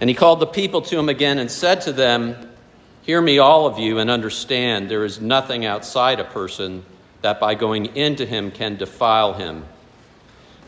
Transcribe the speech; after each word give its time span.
And 0.00 0.10
he 0.10 0.14
called 0.14 0.40
the 0.40 0.46
people 0.46 0.82
to 0.82 0.98
him 0.98 1.08
again 1.08 1.38
and 1.38 1.50
said 1.50 1.82
to 1.82 1.92
them, 1.92 2.36
Hear 3.02 3.20
me, 3.20 3.38
all 3.38 3.66
of 3.66 3.78
you, 3.78 3.98
and 3.98 4.10
understand 4.10 4.90
there 4.90 5.04
is 5.04 5.20
nothing 5.20 5.66
outside 5.66 6.20
a 6.20 6.24
person 6.24 6.84
that 7.20 7.38
by 7.38 7.54
going 7.54 7.96
into 7.96 8.24
him 8.24 8.50
can 8.50 8.76
defile 8.76 9.34
him. 9.34 9.64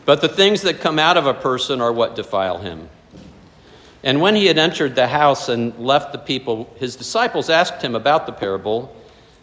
But 0.05 0.21
the 0.21 0.29
things 0.29 0.61
that 0.61 0.79
come 0.79 0.99
out 0.99 1.17
of 1.17 1.25
a 1.25 1.33
person 1.33 1.81
are 1.81 1.91
what 1.91 2.15
defile 2.15 2.59
him. 2.59 2.89
And 4.03 4.21
when 4.21 4.35
he 4.35 4.45
had 4.45 4.57
entered 4.57 4.95
the 4.95 5.07
house 5.07 5.49
and 5.49 5.77
left 5.79 6.11
the 6.11 6.17
people, 6.17 6.73
his 6.79 6.95
disciples 6.95 7.49
asked 7.49 7.81
him 7.81 7.95
about 7.95 8.25
the 8.25 8.31
parable. 8.31 8.95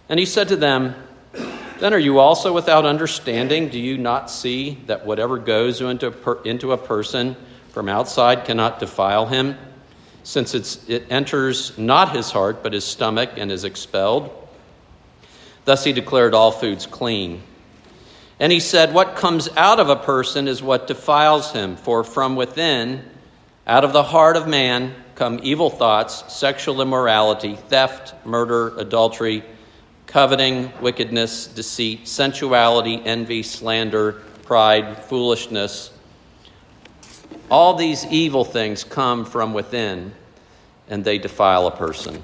And 0.09 0.19
he 0.19 0.27
said 0.27 0.49
to 0.49 0.57
them, 0.57 0.95
Then 1.81 1.93
are 1.93 1.99
you 1.99 2.19
also 2.19 2.53
without 2.53 2.87
understanding? 2.87 3.69
Do 3.69 3.79
you 3.79 3.99
not 3.99 4.31
see 4.31 4.79
that 4.87 5.05
whatever 5.05 5.39
goes 5.39 5.81
into 5.81 6.07
a, 6.07 6.13
per- 6.13 6.43
into 6.43 6.73
a 6.73 6.79
person 6.79 7.37
from 7.71 7.89
outside 7.89 8.45
cannot 8.45 8.79
defile 8.79 9.27
him, 9.27 9.59
since 10.25 10.55
it 10.89 11.07
enters 11.11 11.77
not 11.79 12.17
his 12.17 12.31
heart, 12.31 12.63
but 12.63 12.73
his 12.73 12.85
stomach, 12.85 13.31
and 13.37 13.53
is 13.53 13.63
expelled? 13.63 14.31
Thus 15.67 15.85
he 15.85 15.93
declared 15.93 16.35
all 16.35 16.51
foods 16.51 16.87
clean. 16.87 17.43
And 18.41 18.51
he 18.51 18.59
said, 18.59 18.93
What 18.93 19.17
comes 19.17 19.49
out 19.57 19.79
of 19.79 19.91
a 19.91 19.97
person 19.97 20.49
is 20.49 20.63
what 20.63 20.87
defiles 20.87 21.53
him, 21.53 21.77
for 21.77 22.03
from 22.03 22.37
within, 22.37 23.05
out 23.67 23.85
of 23.85 23.93
the 23.93 24.03
heart 24.03 24.37
of 24.37 24.49
man 24.49 24.95
come 25.15 25.41
evil 25.43 25.71
thoughts, 25.71 26.33
sexual 26.33 26.83
immorality, 26.83 27.57
theft, 27.57 28.15
murder, 28.27 28.77
adultery, 28.79 29.45
coveting, 30.07 30.73
wickedness, 30.81 31.47
deceit, 31.47 32.09
sensuality, 32.09 33.01
envy, 33.05 33.43
slander, 33.43 34.13
pride, 34.43 34.99
foolishness. 35.05 35.93
All 37.51 37.75
these 37.75 38.05
evil 38.07 38.45
things 38.45 38.85
come 38.85 39.25
from 39.25 39.55
within 39.55 40.13
and 40.89 41.05
they 41.05 41.19
defile 41.19 41.67
a 41.67 41.71
person. 41.71 42.23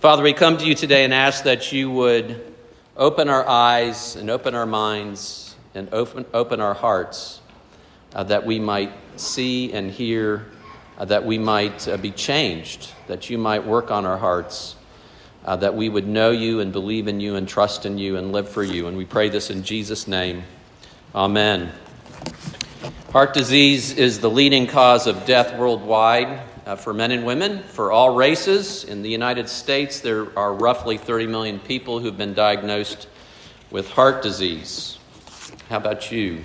Father, 0.00 0.22
we 0.22 0.32
come 0.32 0.58
to 0.58 0.66
you 0.66 0.74
today 0.74 1.04
and 1.04 1.14
ask 1.14 1.44
that 1.44 1.72
you 1.72 1.90
would 1.90 2.54
open 2.96 3.28
our 3.28 3.48
eyes 3.48 4.16
and 4.16 4.30
open 4.30 4.54
our 4.54 4.66
minds 4.66 5.56
and 5.74 5.88
open, 5.92 6.24
open 6.34 6.60
our 6.60 6.74
hearts 6.74 7.40
uh, 8.14 8.22
that 8.24 8.44
we 8.44 8.58
might 8.58 8.92
see 9.16 9.72
and 9.72 9.90
hear 9.90 10.46
uh, 10.98 11.04
that 11.04 11.24
we 11.24 11.38
might 11.38 11.88
uh, 11.88 11.96
be 11.96 12.10
changed, 12.10 12.92
that 13.08 13.30
you 13.30 13.38
might 13.38 13.66
work 13.66 13.90
on 13.90 14.06
our 14.06 14.18
hearts, 14.18 14.76
uh, 15.44 15.56
that 15.56 15.74
we 15.74 15.88
would 15.88 16.06
know 16.06 16.30
you 16.30 16.60
and 16.60 16.72
believe 16.72 17.08
in 17.08 17.20
you 17.20 17.34
and 17.36 17.48
trust 17.48 17.84
in 17.84 17.98
you 17.98 18.16
and 18.16 18.32
live 18.32 18.48
for 18.48 18.62
you. 18.62 18.86
And 18.86 18.96
we 18.96 19.04
pray 19.04 19.28
this 19.28 19.50
in 19.50 19.62
Jesus' 19.62 20.06
name. 20.06 20.44
Amen. 21.14 21.72
Heart 23.12 23.34
disease 23.34 23.96
is 23.96 24.20
the 24.20 24.30
leading 24.30 24.66
cause 24.66 25.06
of 25.06 25.24
death 25.26 25.58
worldwide 25.58 26.40
uh, 26.66 26.76
for 26.76 26.94
men 26.94 27.10
and 27.10 27.26
women, 27.26 27.62
for 27.62 27.92
all 27.92 28.14
races. 28.14 28.84
In 28.84 29.02
the 29.02 29.10
United 29.10 29.48
States, 29.48 30.00
there 30.00 30.26
are 30.38 30.52
roughly 30.54 30.96
30 30.96 31.26
million 31.26 31.58
people 31.58 32.00
who've 32.00 32.16
been 32.16 32.34
diagnosed 32.34 33.06
with 33.70 33.90
heart 33.90 34.22
disease. 34.22 34.98
How 35.68 35.76
about 35.76 36.10
you? 36.10 36.42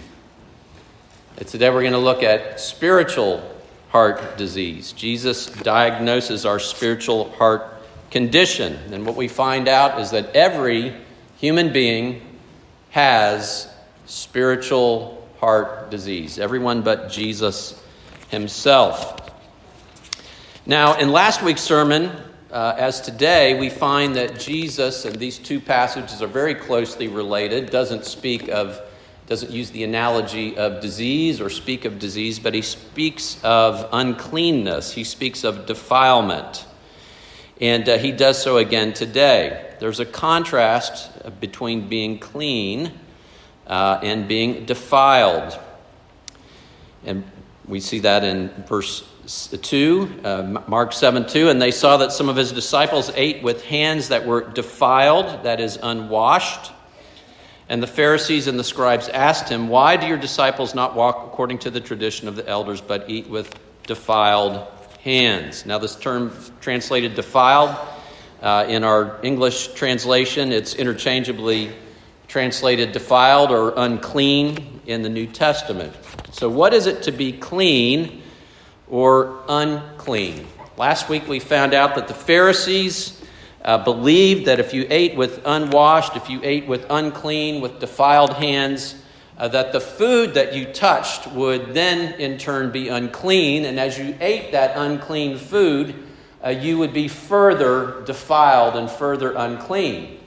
Today 1.37 1.69
we're 1.69 1.81
going 1.81 1.93
to 1.93 1.99
look 1.99 2.21
at 2.21 2.59
spiritual 2.59 3.41
heart 3.89 4.37
disease. 4.37 4.91
Jesus 4.91 5.45
diagnoses 5.45 6.45
our 6.45 6.59
spiritual 6.59 7.31
heart 7.31 7.75
condition. 8.11 8.77
And 8.91 9.05
what 9.05 9.15
we 9.15 9.27
find 9.27 9.67
out 9.67 9.99
is 10.01 10.11
that 10.11 10.35
every 10.35 10.95
human 11.37 11.71
being 11.71 12.21
has 12.89 13.71
spiritual 14.05 15.27
heart 15.39 15.89
disease, 15.89 16.39
everyone 16.39 16.81
but 16.81 17.09
Jesus 17.09 17.81
himself. 18.29 19.28
Now, 20.69 20.99
in 20.99 21.11
last 21.11 21.41
week's 21.41 21.63
sermon, 21.63 22.11
uh, 22.51 22.75
as 22.77 23.01
today, 23.01 23.59
we 23.59 23.71
find 23.71 24.15
that 24.17 24.39
Jesus, 24.39 25.03
and 25.03 25.15
these 25.15 25.39
two 25.39 25.59
passages 25.59 26.21
are 26.21 26.27
very 26.27 26.53
closely 26.53 27.07
related, 27.07 27.71
doesn't 27.71 28.05
speak 28.05 28.49
of 28.49 28.79
doesn't 29.25 29.51
use 29.51 29.71
the 29.71 29.83
analogy 29.83 30.55
of 30.57 30.79
disease 30.79 31.41
or 31.41 31.49
speak 31.49 31.85
of 31.85 31.97
disease, 31.97 32.37
but 32.37 32.53
he 32.53 32.61
speaks 32.61 33.39
of 33.43 33.89
uncleanness. 33.91 34.93
He 34.93 35.03
speaks 35.03 35.43
of 35.43 35.65
defilement. 35.65 36.67
And 37.59 37.89
uh, 37.89 37.97
he 37.97 38.11
does 38.11 38.39
so 38.39 38.57
again 38.57 38.93
today. 38.93 39.73
There's 39.79 39.99
a 39.99 40.05
contrast 40.05 41.09
between 41.39 41.89
being 41.89 42.19
clean 42.19 42.91
uh, 43.65 44.01
and 44.03 44.27
being 44.27 44.65
defiled. 44.65 45.57
And 47.05 47.23
we 47.67 47.79
see 47.79 47.97
that 48.01 48.23
in 48.23 48.49
verse 48.67 49.08
2, 49.29 50.21
uh, 50.23 50.61
Mark 50.67 50.93
7 50.93 51.27
2. 51.27 51.49
And 51.49 51.61
they 51.61 51.71
saw 51.71 51.97
that 51.97 52.11
some 52.11 52.29
of 52.29 52.35
his 52.35 52.51
disciples 52.51 53.11
ate 53.15 53.43
with 53.43 53.63
hands 53.65 54.09
that 54.09 54.25
were 54.25 54.41
defiled, 54.41 55.43
that 55.43 55.59
is, 55.59 55.77
unwashed. 55.81 56.71
And 57.69 57.83
the 57.83 57.87
Pharisees 57.87 58.47
and 58.47 58.57
the 58.57 58.63
scribes 58.63 59.07
asked 59.09 59.49
him, 59.49 59.67
Why 59.67 59.95
do 59.95 60.07
your 60.07 60.17
disciples 60.17 60.73
not 60.73 60.95
walk 60.95 61.27
according 61.27 61.59
to 61.59 61.69
the 61.69 61.79
tradition 61.79 62.27
of 62.27 62.35
the 62.35 62.47
elders, 62.47 62.81
but 62.81 63.09
eat 63.09 63.29
with 63.29 63.53
defiled 63.83 64.67
hands? 65.01 65.65
Now, 65.67 65.77
this 65.77 65.95
term 65.95 66.31
translated 66.61 67.13
defiled 67.13 67.75
uh, 68.41 68.65
in 68.67 68.83
our 68.83 69.19
English 69.21 69.73
translation, 69.73 70.51
it's 70.51 70.73
interchangeably 70.73 71.71
translated 72.27 72.91
defiled 72.91 73.51
or 73.51 73.73
unclean 73.75 74.81
in 74.85 75.01
the 75.01 75.09
New 75.09 75.27
Testament. 75.27 75.93
So, 76.31 76.49
what 76.49 76.73
is 76.73 76.87
it 76.87 77.03
to 77.03 77.11
be 77.11 77.33
clean 77.33 78.23
or 78.89 79.43
unclean? 79.47 80.47
Last 80.77 81.09
week 81.09 81.27
we 81.27 81.39
found 81.39 81.73
out 81.73 81.95
that 81.95 82.07
the 82.07 82.13
Pharisees 82.13 83.21
uh, 83.63 83.77
believed 83.83 84.45
that 84.45 84.59
if 84.59 84.73
you 84.73 84.87
ate 84.89 85.15
with 85.15 85.41
unwashed, 85.45 86.15
if 86.15 86.29
you 86.29 86.39
ate 86.43 86.67
with 86.67 86.85
unclean, 86.89 87.61
with 87.61 87.79
defiled 87.79 88.33
hands, 88.33 88.95
uh, 89.37 89.47
that 89.47 89.71
the 89.71 89.79
food 89.79 90.33
that 90.33 90.53
you 90.53 90.65
touched 90.65 91.27
would 91.27 91.73
then 91.73 92.19
in 92.19 92.37
turn 92.37 92.71
be 92.71 92.89
unclean. 92.89 93.65
And 93.65 93.79
as 93.79 93.97
you 93.97 94.15
ate 94.19 94.51
that 94.51 94.77
unclean 94.77 95.37
food, 95.37 95.95
uh, 96.43 96.49
you 96.49 96.77
would 96.77 96.93
be 96.93 97.07
further 97.07 98.01
defiled 98.05 98.75
and 98.75 98.89
further 98.89 99.33
unclean. 99.33 100.19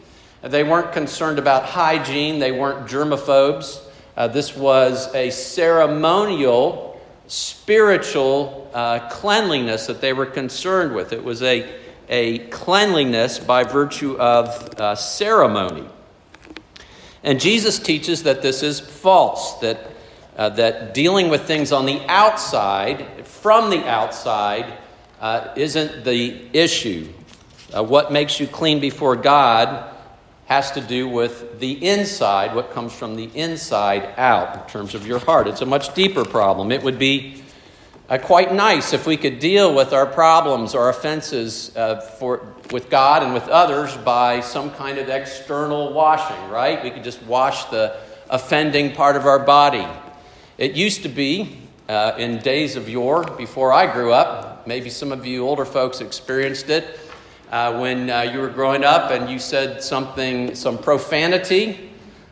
They 0.43 0.65
weren't 0.65 0.93
concerned 0.93 1.39
about 1.39 1.65
hygiene, 1.65 2.39
they 2.41 2.53
weren't 2.53 2.89
germaphobes. 2.89 3.81
Uh, 4.17 4.29
this 4.29 4.57
was 4.57 5.15
a 5.15 5.31
ceremonial, 5.31 6.92
spiritual 7.33 8.71
uh, 8.75 9.09
cleanliness 9.09 9.87
that 9.87 10.01
they 10.01 10.13
were 10.13 10.27
concerned 10.27 10.95
with. 10.95 11.13
It 11.13 11.25
was 11.25 11.43
a 11.43 11.83
a 12.09 12.41
cleanliness 12.49 13.39
by 13.39 13.65
virtue 13.65 14.19
of 14.19 14.49
uh, 14.79 14.95
ceremony. 14.95 15.89
And 17.25 17.41
Jesus 17.41 17.79
teaches 17.79 18.25
that 18.25 18.43
this 18.43 18.63
is 18.63 18.81
false, 18.81 19.59
that, 19.61 19.91
uh, 20.37 20.51
that 20.51 20.93
dealing 20.93 21.31
with 21.31 21.45
things 21.45 21.73
on 21.73 21.87
the 21.87 22.03
outside, 22.09 23.25
from 23.25 23.71
the 23.71 23.89
outside, 23.89 24.79
uh, 25.21 25.55
isn't 25.57 26.05
the 26.05 26.49
issue. 26.53 27.09
Uh, 27.73 27.83
what 27.83 28.13
makes 28.13 28.39
you 28.39 28.47
clean 28.47 28.81
before 28.81 29.17
God 29.17 29.92
has 30.53 30.71
to 30.71 30.83
do 30.83 31.09
with 31.09 31.61
the 31.61 31.73
inside, 31.83 32.55
what 32.55 32.73
comes 32.73 32.93
from 32.93 33.17
the 33.17 33.31
inside 33.35 34.07
out 34.19 34.55
in 34.55 34.61
terms 34.69 34.95
of 34.95 35.07
your 35.07 35.19
heart. 35.19 35.47
It's 35.47 35.63
a 35.63 35.67
much 35.67 35.95
deeper 35.95 36.27
problem. 36.27 36.71
It 36.71 36.83
would 36.83 36.99
be 36.99 37.43
uh, 38.11 38.19
quite 38.19 38.53
nice 38.53 38.93
if 38.93 39.07
we 39.07 39.17
could 39.17 39.39
deal 39.39 39.75
with 39.75 39.95
our 39.95 40.05
problems, 40.05 40.75
our 40.75 40.91
offenses 40.91 41.75
uh, 41.75 42.03
for, 42.19 42.53
with 42.71 42.91
God 42.91 43.23
and 43.23 43.33
with 43.33 43.49
others 43.49 43.97
by 43.97 44.41
some 44.41 44.71
kind 44.73 44.99
of 44.99 45.09
external 45.09 45.95
washing, 45.95 46.51
right? 46.51 46.85
We 46.85 46.91
could 46.91 47.05
just 47.05 47.23
wash 47.23 47.65
the 47.71 47.97
offending 48.29 48.93
part 48.93 49.17
of 49.17 49.25
our 49.25 49.39
body. 49.39 49.87
It 50.59 50.73
used 50.73 51.03
to 51.05 51.09
be 51.09 51.61
uh, 51.89 52.13
in 52.19 52.41
days 52.41 52.77
of 52.77 52.91
yore, 52.91 53.25
before 53.25 53.73
I 53.73 53.91
grew 53.91 54.13
up, 54.13 54.67
maybe 54.67 54.91
some 54.91 55.13
of 55.13 55.25
you 55.25 55.47
older 55.47 55.65
folks 55.65 56.03
experienced 56.03 56.69
it 56.69 56.85
uh, 57.53 57.79
when 57.79 58.09
uh, 58.09 58.23
you 58.23 58.41
were 58.41 58.49
growing 58.49 58.83
up 58.83 59.11
and 59.11 59.29
you 59.29 59.39
said 59.39 59.83
something, 59.83 60.55
some 60.55 60.79
profanity. 60.79 61.91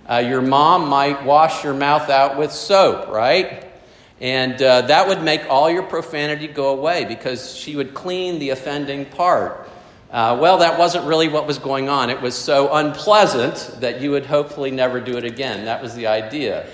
Uh, 0.08 0.17
your 0.17 0.40
mom 0.40 0.88
might 0.88 1.22
wash 1.26 1.62
your 1.62 1.75
mouth 1.75 2.08
out 2.08 2.38
with 2.38 2.50
soap, 2.50 3.08
right? 3.08 3.67
And 4.19 4.61
uh, 4.62 4.81
that 4.82 5.08
would 5.08 5.22
make 5.22 5.43
all 5.50 5.70
your 5.70 5.82
profanity 5.82 6.46
go 6.46 6.70
away 6.70 7.05
because 7.05 7.55
she 7.55 7.76
would 7.76 7.93
clean 7.93 8.38
the 8.38 8.49
offending 8.49 9.05
part. 9.05 9.69
Uh, 10.11 10.38
well, 10.40 10.58
that 10.58 10.78
wasn't 10.78 11.05
really 11.05 11.28
what 11.28 11.46
was 11.46 11.58
going 11.58 11.90
on. 11.90 12.08
It 12.08 12.22
was 12.22 12.34
so 12.34 12.72
unpleasant 12.72 13.76
that 13.81 14.00
you 14.00 14.12
would 14.12 14.25
hopefully 14.25 14.70
never 14.70 15.00
do 15.00 15.19
it 15.19 15.25
again. 15.25 15.67
That 15.67 15.82
was 15.82 15.94
the 15.94 16.06
idea. 16.06 16.67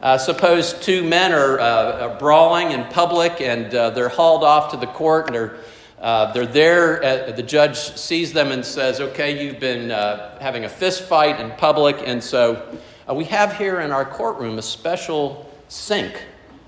Uh, 0.00 0.18
suppose 0.18 0.72
two 0.72 1.02
men 1.02 1.32
are 1.32 1.58
uh, 1.58 2.16
brawling 2.20 2.70
in 2.70 2.84
public 2.84 3.40
and 3.40 3.74
uh, 3.74 3.90
they're 3.90 4.08
hauled 4.08 4.44
off 4.44 4.70
to 4.70 4.76
the 4.76 4.86
court 4.86 5.26
and 5.26 5.34
they're, 5.34 5.56
uh, 6.02 6.32
they're 6.32 6.44
there. 6.44 7.32
the 7.32 7.42
judge 7.42 7.78
sees 7.78 8.34
them 8.34 8.52
and 8.52 8.64
says, 8.64 9.00
Okay, 9.00 9.42
you've 9.42 9.60
been 9.60 9.88
having 9.88 10.66
a 10.66 10.68
fist 10.68 11.04
fight 11.04 11.40
in 11.40 11.50
public. 11.52 11.96
And 12.04 12.22
so 12.22 12.78
we 13.10 13.24
have 13.24 13.56
here 13.56 13.80
in 13.80 13.90
our 13.90 14.04
courtroom 14.04 14.58
a 14.58 14.62
special 14.62 15.50
sink 15.68 16.22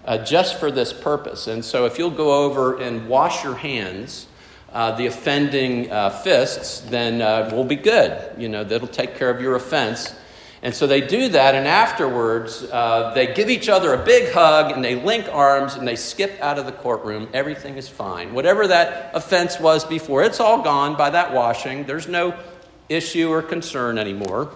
uh, 0.05 0.19
just 0.19 0.59
for 0.59 0.71
this 0.71 0.93
purpose. 0.93 1.47
And 1.47 1.65
so 1.65 1.87
if 1.87 1.99
you'll 1.99 2.11
go 2.11 2.45
over 2.45 2.81
and 2.81 3.09
wash 3.09 3.45
your 3.45 3.55
hands, 3.55 4.27
uh, 4.73 4.93
the 4.97 5.07
offending 5.07 5.91
uh, 5.91 6.11
fists, 6.11 6.81
then 6.81 7.23
uh, 7.23 7.49
we'll 7.53 7.65
be 7.65 7.77
good. 7.77 8.35
You 8.37 8.49
know, 8.49 8.65
that'll 8.65 8.89
take 8.89 9.17
care 9.17 9.31
of 9.31 9.41
your 9.41 9.55
offense. 9.55 10.15
And 10.65 10.75
so 10.75 10.87
they 10.87 11.03
do 11.03 11.29
that, 11.29 11.55
and 11.55 11.69
afterwards, 11.69 12.65
uh, 12.65 13.13
they 13.15 13.35
give 13.35 13.51
each 13.51 13.69
other 13.69 13.93
a 13.93 14.03
big 14.03 14.33
hug 14.33 14.73
and 14.73 14.83
they 14.83 14.95
link 14.95 15.29
arms 15.31 15.75
and 15.75 15.87
they 15.87 15.95
skip 15.95 16.41
out 16.41 16.59
of 16.59 16.65
the 16.65 16.73
courtroom. 16.73 17.29
Everything 17.35 17.77
is 17.77 17.87
fine. 17.87 18.33
Whatever 18.33 18.67
that 18.69 19.11
offense 19.15 19.61
was 19.61 19.85
before, 19.85 20.23
it's 20.25 20.41
all 20.41 20.63
gone 20.63 20.97
by 20.97 21.11
that 21.11 21.35
washing. 21.35 21.85
There's 21.85 22.09
no 22.09 22.35
issue 22.89 23.29
or 23.29 23.43
concern 23.43 23.99
anymore. 23.99 24.51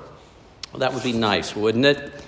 Well, 0.73 0.81
that 0.81 0.95
would 0.95 1.03
be 1.03 1.13
nice, 1.13 1.55
wouldn't 1.55 1.85
it? 1.85 2.25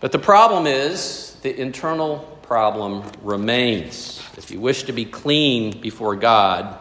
But 0.00 0.10
the 0.10 0.18
problem 0.18 0.66
is 0.66 1.36
the 1.42 1.56
internal 1.56 2.18
problem 2.42 3.04
remains. 3.22 4.20
If 4.36 4.50
you 4.50 4.58
wish 4.58 4.82
to 4.84 4.92
be 4.92 5.04
clean 5.04 5.80
before 5.80 6.16
God, 6.16 6.76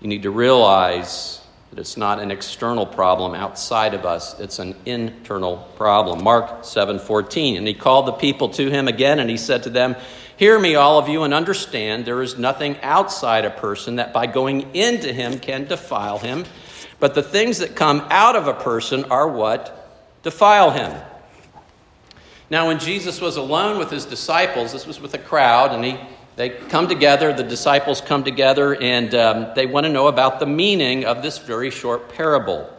you 0.00 0.08
need 0.08 0.22
to 0.22 0.30
realize 0.30 1.41
that 1.72 1.80
it's 1.80 1.96
not 1.96 2.20
an 2.20 2.30
external 2.30 2.84
problem 2.84 3.34
outside 3.34 3.94
of 3.94 4.04
us, 4.04 4.38
it's 4.38 4.58
an 4.58 4.74
internal 4.84 5.56
problem. 5.74 6.22
Mark 6.22 6.64
7:14, 6.64 7.56
and 7.56 7.66
he 7.66 7.72
called 7.72 8.04
the 8.04 8.12
people 8.12 8.50
to 8.50 8.68
him 8.68 8.88
again 8.88 9.18
and 9.18 9.30
he 9.30 9.38
said 9.38 9.62
to 9.62 9.70
them, 9.70 9.96
"Hear 10.36 10.58
me 10.58 10.74
all 10.74 10.98
of 10.98 11.08
you 11.08 11.22
and 11.22 11.32
understand 11.32 12.04
there 12.04 12.20
is 12.20 12.36
nothing 12.36 12.76
outside 12.82 13.46
a 13.46 13.50
person 13.50 13.96
that 13.96 14.12
by 14.12 14.26
going 14.26 14.74
into 14.74 15.14
him 15.14 15.38
can 15.38 15.64
defile 15.64 16.18
him, 16.18 16.44
but 17.00 17.14
the 17.14 17.22
things 17.22 17.56
that 17.60 17.74
come 17.74 18.04
out 18.10 18.36
of 18.36 18.46
a 18.46 18.54
person 18.54 19.06
are 19.10 19.28
what 19.28 19.88
defile 20.22 20.72
him." 20.72 20.92
Now 22.50 22.66
when 22.66 22.80
Jesus 22.80 23.18
was 23.18 23.38
alone 23.38 23.78
with 23.78 23.90
his 23.90 24.04
disciples, 24.04 24.72
this 24.72 24.86
was 24.86 25.00
with 25.00 25.14
a 25.14 25.18
crowd 25.18 25.72
and 25.72 25.82
he 25.82 25.96
they 26.36 26.50
come 26.50 26.88
together, 26.88 27.32
the 27.32 27.42
disciples 27.42 28.00
come 28.00 28.24
together, 28.24 28.74
and 28.74 29.14
um, 29.14 29.46
they 29.54 29.66
want 29.66 29.84
to 29.84 29.92
know 29.92 30.08
about 30.08 30.40
the 30.40 30.46
meaning 30.46 31.04
of 31.04 31.22
this 31.22 31.38
very 31.38 31.70
short 31.70 32.08
parable. 32.08 32.70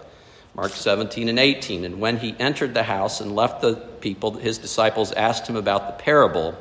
Mark 0.56 0.72
17 0.72 1.30
and 1.30 1.40
18. 1.40 1.86
And 1.86 2.00
when 2.00 2.18
he 2.18 2.36
entered 2.40 2.74
the 2.74 2.84
house 2.84 3.22
and 3.22 3.36
left 3.36 3.62
the 3.62 3.76
people, 3.76 4.32
his 4.34 4.58
disciples 4.58 5.12
asked 5.12 5.48
him 5.48 5.56
about 5.56 5.88
the 5.88 6.04
parable. 6.04 6.56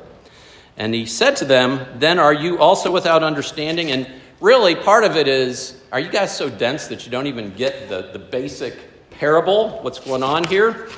And 0.76 0.94
he 0.94 1.04
said 1.06 1.36
to 1.36 1.44
them, 1.44 1.86
Then 1.98 2.18
are 2.18 2.32
you 2.32 2.58
also 2.58 2.90
without 2.90 3.22
understanding? 3.22 3.90
And 3.90 4.06
really, 4.40 4.74
part 4.74 5.04
of 5.04 5.16
it 5.16 5.28
is, 5.28 5.78
are 5.92 6.00
you 6.00 6.10
guys 6.10 6.34
so 6.34 6.48
dense 6.48 6.88
that 6.88 7.04
you 7.04 7.12
don't 7.12 7.26
even 7.26 7.54
get 7.54 7.88
the, 7.88 8.10
the 8.12 8.18
basic 8.18 9.10
parable? 9.10 9.80
What's 9.82 9.98
going 9.98 10.22
on 10.22 10.44
here? 10.44 10.88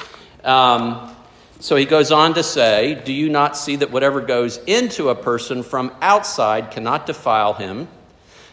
Um, 0.44 1.13
so 1.60 1.76
he 1.76 1.84
goes 1.84 2.12
on 2.12 2.34
to 2.34 2.42
say, 2.42 3.00
Do 3.04 3.12
you 3.12 3.28
not 3.28 3.56
see 3.56 3.76
that 3.76 3.90
whatever 3.90 4.20
goes 4.20 4.58
into 4.66 5.08
a 5.08 5.14
person 5.14 5.62
from 5.62 5.94
outside 6.02 6.70
cannot 6.70 7.06
defile 7.06 7.54
him, 7.54 7.88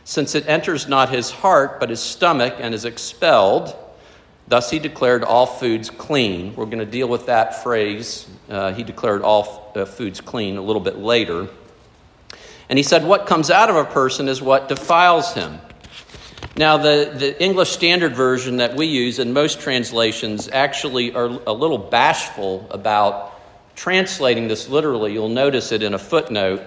since 0.04 0.36
it 0.36 0.48
enters 0.48 0.88
not 0.88 1.10
his 1.10 1.32
heart, 1.32 1.80
but 1.80 1.90
his 1.90 2.00
stomach, 2.00 2.56
and 2.60 2.74
is 2.74 2.86
expelled? 2.86 3.76
Thus 4.48 4.70
he 4.70 4.80
declared 4.80 5.24
all 5.24 5.46
foods 5.46 5.90
clean. 5.90 6.56
We're 6.56 6.66
going 6.66 6.80
to 6.80 6.86
deal 6.86 7.08
with 7.08 7.28
that 7.28 7.64
phrase. 7.64 8.28
Uh, 8.50 8.74
he 8.74 8.84
declared 8.84 9.22
all 9.22 9.72
uh, 9.76 9.86
foods 9.86 10.20
clean 10.20 10.58
a 10.58 10.62
little 10.62 10.82
bit 10.82 10.98
later. 10.98 11.48
And 12.70 12.78
he 12.78 12.84
said, 12.84 13.06
What 13.06 13.26
comes 13.28 13.50
out 13.50 13.70
of 13.70 13.76
a 13.76 13.86
person 13.86 14.28
is 14.28 14.42
what 14.42 14.70
defiles 14.70 15.34
him. 15.34 15.60
Now, 16.58 16.78
the, 16.78 17.14
the 17.16 17.42
English 17.42 17.70
Standard 17.70 18.14
Version 18.14 18.58
that 18.58 18.76
we 18.76 18.88
use 18.88 19.20
in 19.20 19.32
most 19.32 19.62
translations 19.62 20.50
actually 20.52 21.14
are 21.14 21.40
a 21.48 21.54
little 21.54 21.78
bashful 21.78 22.68
about 22.70 23.40
translating 23.76 24.50
this 24.50 24.68
literally. 24.68 25.14
You'll 25.14 25.30
notice 25.30 25.72
it 25.72 25.82
in 25.82 25.94
a 25.94 26.00
footnote. 26.00 26.62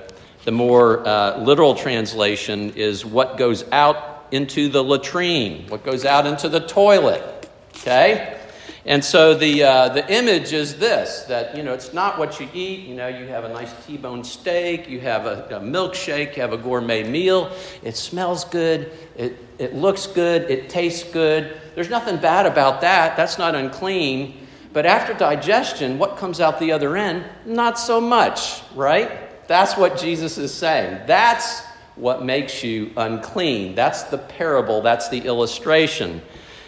The 0.45 0.53
more 0.53 1.07
uh, 1.07 1.39
literal 1.39 1.75
translation 1.75 2.73
is 2.77 3.05
what 3.05 3.37
goes 3.37 3.65
out 3.73 4.27
into 4.31 4.69
the 4.69 4.83
latrine, 4.83 5.69
what 5.69 5.85
goes 5.85 6.07
out 6.07 6.27
into 6.27 6.49
the 6.49 6.61
toilet. 6.61 7.49
Okay? 7.77 8.41
And 8.87 9.03
so 9.03 9.35
the, 9.35 9.63
uh, 9.63 9.89
the 9.89 10.13
image 10.13 10.53
is 10.53 10.77
this 10.77 11.23
that, 11.23 11.57
you 11.57 11.63
know, 11.63 11.73
it's 11.73 11.95
not 11.95 12.19
what 12.19 12.39
you 12.39 12.49
eat. 12.53 12.81
You 12.81 12.95
know, 12.95 13.09
you 13.09 13.27
have 13.29 13.45
a 13.45 13.49
nice 13.49 13.73
T 13.87 13.97
bone 13.97 14.23
steak, 14.23 14.89
you 14.91 15.01
have 15.01 15.25
a, 15.25 15.47
a, 15.47 15.61
milkshake, 15.61 16.37
you 16.37 16.43
have 16.43 16.53
a 16.53 16.59
gourmet 16.59 17.03
meal. 17.03 17.51
It 17.83 17.97
smells 17.97 18.45
good, 18.45 18.93
it, 19.17 19.39
it 19.59 19.75
looks 19.75 20.07
good, 20.07 20.51
it 20.51 20.69
tastes 20.69 21.11
good. 21.11 21.59
There's 21.75 21.89
nothing 21.89 22.19
bad 22.19 22.45
about 22.45 22.83
that. 22.83 23.17
That's 23.17 23.39
not 23.39 23.55
unclean. 23.55 24.47
But 24.75 24.85
after 24.85 25.15
digestion, 25.15 25.99
what 25.99 26.19
comes 26.19 26.41
out 26.41 26.61
the 26.61 26.73
other 26.73 26.97
end? 26.97 27.25
Not 27.47 27.79
so 27.79 28.01
much, 28.01 28.61
right? 28.75 29.47
That's 29.49 29.79
what 29.79 29.97
Jesus 29.97 30.37
is 30.37 30.53
saying. 30.53 31.07
That's 31.07 31.63
what 31.97 32.25
makes 32.25 32.63
you 32.63 32.93
unclean. 32.97 33.77
That's 33.77 34.03
the 34.05 34.19
parable, 34.19 34.83
that's 34.83 35.09
the 35.09 35.21
illustration. 35.21 36.21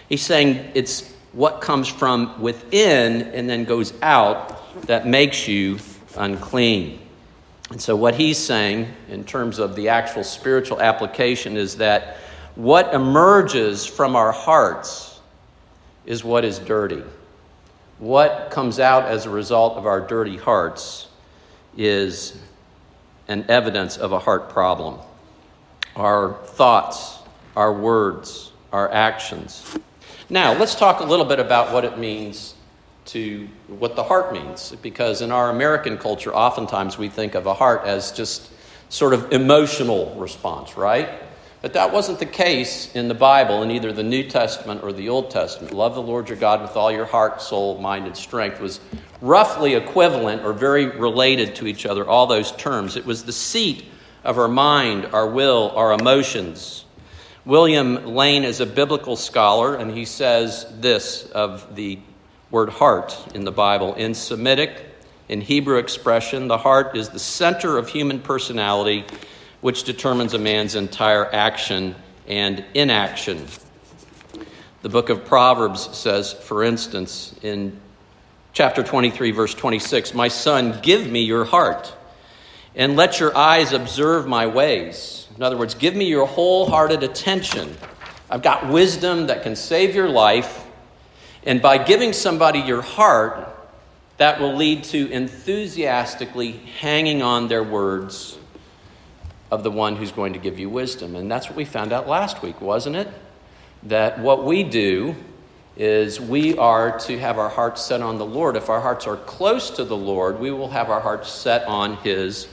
He's 0.09 0.23
saying 0.23 0.71
it's 0.75 1.13
what 1.37 1.61
comes 1.61 1.87
from 1.87 2.41
within 2.41 3.21
and 3.21 3.49
then 3.49 3.65
goes 3.65 3.93
out 4.01 4.83
that 4.87 5.07
makes 5.07 5.47
you 5.47 5.79
unclean. 6.17 6.99
And 7.71 7.81
so, 7.81 7.95
what 7.95 8.15
he's 8.15 8.39
saying 8.39 8.89
in 9.11 9.23
terms 9.23 9.59
of 9.59 9.77
the 9.77 9.91
actual 9.91 10.25
spiritual 10.25 10.81
application 10.81 11.59
is 11.59 11.77
that 11.77 12.17
what 12.55 12.95
emerges 12.95 13.85
from 13.85 14.17
our 14.17 14.33
hearts 14.33 15.21
is 16.07 16.25
what 16.25 16.43
is 16.43 16.59
dirty. 16.59 17.03
What 17.99 18.49
comes 18.51 18.81
out 18.81 19.05
as 19.05 19.27
a 19.27 19.31
result 19.31 19.77
of 19.77 19.85
our 19.85 20.01
dirty 20.01 20.39
hearts 20.39 21.09
is 21.77 22.39
an 23.29 23.45
evidence 23.51 23.99
of 23.99 24.13
a 24.13 24.19
heart 24.19 24.49
problem. 24.49 25.01
Our 25.97 26.33
thoughts, 26.45 27.19
our 27.55 27.75
words, 27.75 28.53
our 28.73 28.91
actions. 28.91 29.77
Now, 30.29 30.59
let's 30.59 30.75
talk 30.75 31.01
a 31.01 31.05
little 31.05 31.25
bit 31.25 31.39
about 31.39 31.73
what 31.73 31.85
it 31.85 31.99
means 31.99 32.55
to 33.07 33.49
what 33.69 33.95
the 33.95 34.03
heart 34.03 34.33
means, 34.33 34.75
because 34.83 35.23
in 35.23 35.31
our 35.31 35.51
American 35.51 35.99
culture, 35.99 36.35
oftentimes 36.35 36.99
we 36.99 37.09
think 37.09 37.37
of 37.37 37.47
a 37.47 37.55
heart 37.55 37.83
as 37.85 38.11
just 38.11 38.51
sort 38.89 39.15
of 39.15 39.33
emotional 39.33 40.17
response, 40.17 40.77
right? 40.77 41.09
But 41.63 41.75
that 41.75 41.93
wasn't 41.93 42.19
the 42.19 42.27
case 42.27 42.93
in 42.97 43.07
the 43.07 43.15
Bible, 43.15 43.63
in 43.63 43.71
either 43.71 43.93
the 43.93 44.03
New 44.03 44.25
Testament 44.25 44.83
or 44.83 44.93
the 44.93 45.09
Old 45.09 45.31
Testament. 45.31 45.73
Love 45.73 45.95
the 45.95 46.03
Lord 46.03 46.29
your 46.29 46.39
God 46.39 46.61
with 46.61 46.77
all 46.77 46.91
your 46.91 47.07
heart, 47.07 47.41
soul, 47.41 47.79
mind, 47.79 48.07
and 48.07 48.17
strength 48.17 48.61
was 48.61 48.81
roughly 49.21 49.75
equivalent 49.75 50.43
or 50.43 50.53
very 50.53 50.87
related 50.87 51.55
to 51.57 51.69
each 51.69 51.87
other, 51.87 52.05
all 52.05 52.27
those 52.27 52.51
terms. 52.53 52.97
It 52.97 53.07
was 53.07 53.25
the 53.25 53.33
seat 53.33 53.85
of 54.25 54.39
our 54.39 54.49
mind, 54.49 55.07
our 55.07 55.29
will, 55.29 55.71
our 55.77 55.93
emotions. 55.93 56.85
William 57.47 58.17
Lane 58.17 58.43
is 58.43 58.59
a 58.59 58.67
biblical 58.67 59.15
scholar, 59.15 59.77
and 59.77 59.89
he 59.93 60.05
says 60.05 60.67
this 60.81 61.25
of 61.31 61.77
the 61.77 62.01
word 62.51 62.71
heart 62.71 63.17
in 63.37 63.45
the 63.45 63.53
Bible. 63.53 63.95
In 63.95 64.15
Semitic, 64.15 64.85
in 65.29 65.41
Hebrew 65.41 65.79
expression, 65.79 66.49
the 66.49 66.59
heart 66.59 66.97
is 66.97 67.11
the 67.11 67.21
center 67.21 67.79
of 67.79 67.89
human 67.89 68.19
personality, 68.19 69.05
which 69.61 69.85
determines 69.85 70.35
a 70.35 70.41
man's 70.41 70.75
entire 70.75 71.33
action 71.33 71.95
and 72.27 72.65
inaction. 72.75 73.47
The 74.83 74.89
book 74.89 75.09
of 75.09 75.25
Proverbs 75.25 75.97
says, 75.97 76.33
for 76.33 76.65
instance, 76.65 77.33
in 77.43 77.79
chapter 78.55 78.83
23, 78.83 79.31
verse 79.31 79.55
26, 79.55 80.15
My 80.15 80.27
son, 80.27 80.81
give 80.83 81.09
me 81.09 81.21
your 81.21 81.45
heart, 81.45 81.95
and 82.75 82.97
let 82.97 83.21
your 83.21 83.37
eyes 83.37 83.73
observe 83.73 84.27
my 84.27 84.49
ways. 84.49 85.26
In 85.37 85.43
other 85.43 85.57
words, 85.57 85.75
give 85.75 85.95
me 85.95 86.07
your 86.07 86.27
wholehearted 86.27 87.03
attention. 87.03 87.77
I've 88.31 88.43
got 88.43 88.69
wisdom 88.69 89.27
that 89.27 89.43
can 89.43 89.55
save 89.55 89.95
your 89.95 90.09
life. 90.09 90.65
And 91.45 91.61
by 91.61 91.79
giving 91.79 92.13
somebody 92.13 92.61
your 92.61 92.83
heart, 92.83 93.53
that 94.17 94.41
will 94.41 94.57
lead 94.57 94.85
to 94.85 95.11
enthusiastically 95.11 96.53
hanging 96.53 97.23
on 97.23 97.49
their 97.49 97.63
words 97.63 98.39
of 99.51 99.63
the 99.63 99.71
one 99.71 99.97
who's 99.97 100.11
going 100.11 100.33
to 100.33 100.39
give 100.39 100.59
you 100.59 100.71
wisdom. 100.71 101.15
And 101.15 101.31
that's 101.31 101.49
what 101.49 101.57
we 101.57 101.65
found 101.65 101.93
out 101.93 102.09
last 102.09 102.43
week, 102.43 102.61
wasn't 102.61 102.97
it? 102.97 103.09
That 103.83 104.19
what 104.19 104.45
we 104.45 104.65
do 104.65 105.15
is 105.77 106.19
we 106.19 106.57
are 106.57 106.99
to 107.01 107.19
have 107.19 107.39
our 107.39 107.51
hearts 107.51 107.83
set 107.83 108.01
on 108.01 108.17
the 108.17 108.25
Lord. 108.25 108.57
If 108.57 108.71
our 108.71 108.81
hearts 108.81 109.07
are 109.07 109.19
close 109.19 109.71
to 109.73 109.85
the 109.85 109.97
Lord, 109.97 110.41
we 110.41 110.51
will 110.51 110.71
have 110.71 110.89
our 110.89 111.01
hearts 111.01 111.31
set 111.31 111.65
on 111.65 111.99
His 111.99 112.49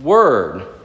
Word. 0.00 0.77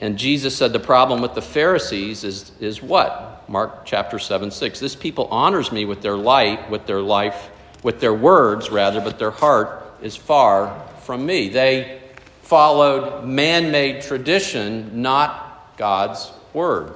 And 0.00 0.16
Jesus 0.16 0.56
said 0.56 0.72
the 0.72 0.80
problem 0.80 1.20
with 1.20 1.34
the 1.34 1.42
Pharisees 1.42 2.24
is, 2.24 2.52
is 2.58 2.82
what? 2.82 3.44
Mark 3.48 3.84
chapter 3.84 4.18
7, 4.18 4.50
6. 4.50 4.80
This 4.80 4.94
people 4.94 5.26
honors 5.26 5.70
me 5.70 5.84
with 5.84 6.00
their 6.00 6.16
light, 6.16 6.70
with 6.70 6.86
their 6.86 7.00
life, 7.02 7.50
with 7.82 8.00
their 8.00 8.14
words, 8.14 8.70
rather, 8.70 9.00
but 9.00 9.18
their 9.18 9.30
heart 9.30 9.84
is 10.00 10.16
far 10.16 10.80
from 11.02 11.26
me. 11.26 11.48
They 11.48 12.00
followed 12.42 13.24
man 13.26 13.70
made 13.70 14.02
tradition, 14.02 15.02
not 15.02 15.76
God's 15.76 16.30
word. 16.54 16.92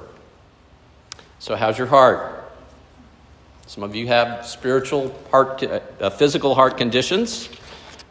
So, 1.38 1.56
how's 1.56 1.76
your 1.76 1.86
heart? 1.86 2.42
Some 3.66 3.82
of 3.82 3.94
you 3.94 4.06
have 4.06 4.46
spiritual 4.46 5.14
heart, 5.30 5.62
uh, 5.62 6.10
physical 6.10 6.54
heart 6.54 6.78
conditions. 6.78 7.48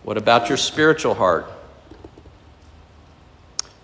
What 0.03 0.17
about 0.17 0.50
your 0.50 0.57
spiritual 0.57 1.13
heart? 1.13 1.51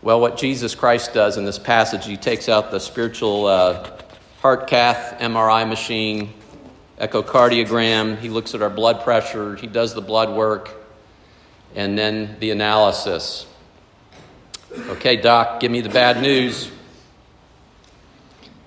Well, 0.01 0.21
what 0.21 0.37
Jesus 0.37 0.75
Christ 0.75 1.13
does 1.13 1.35
in 1.35 1.43
this 1.43 1.59
passage, 1.59 2.05
he 2.05 2.15
takes 2.15 2.47
out 2.47 2.71
the 2.71 2.79
spiritual 2.79 3.47
uh, 3.47 3.89
heart 4.39 4.67
cath, 4.67 5.19
MRI 5.19 5.67
machine, 5.67 6.33
echocardiogram, 6.99 8.17
he 8.17 8.29
looks 8.29 8.55
at 8.55 8.61
our 8.61 8.69
blood 8.69 9.03
pressure, 9.03 9.57
he 9.57 9.67
does 9.67 9.93
the 9.93 10.01
blood 10.01 10.29
work, 10.29 10.71
and 11.75 11.97
then 11.97 12.37
the 12.39 12.51
analysis. 12.51 13.45
Okay, 14.71 15.17
doc, 15.17 15.59
give 15.59 15.69
me 15.69 15.81
the 15.81 15.89
bad 15.89 16.21
news. 16.21 16.71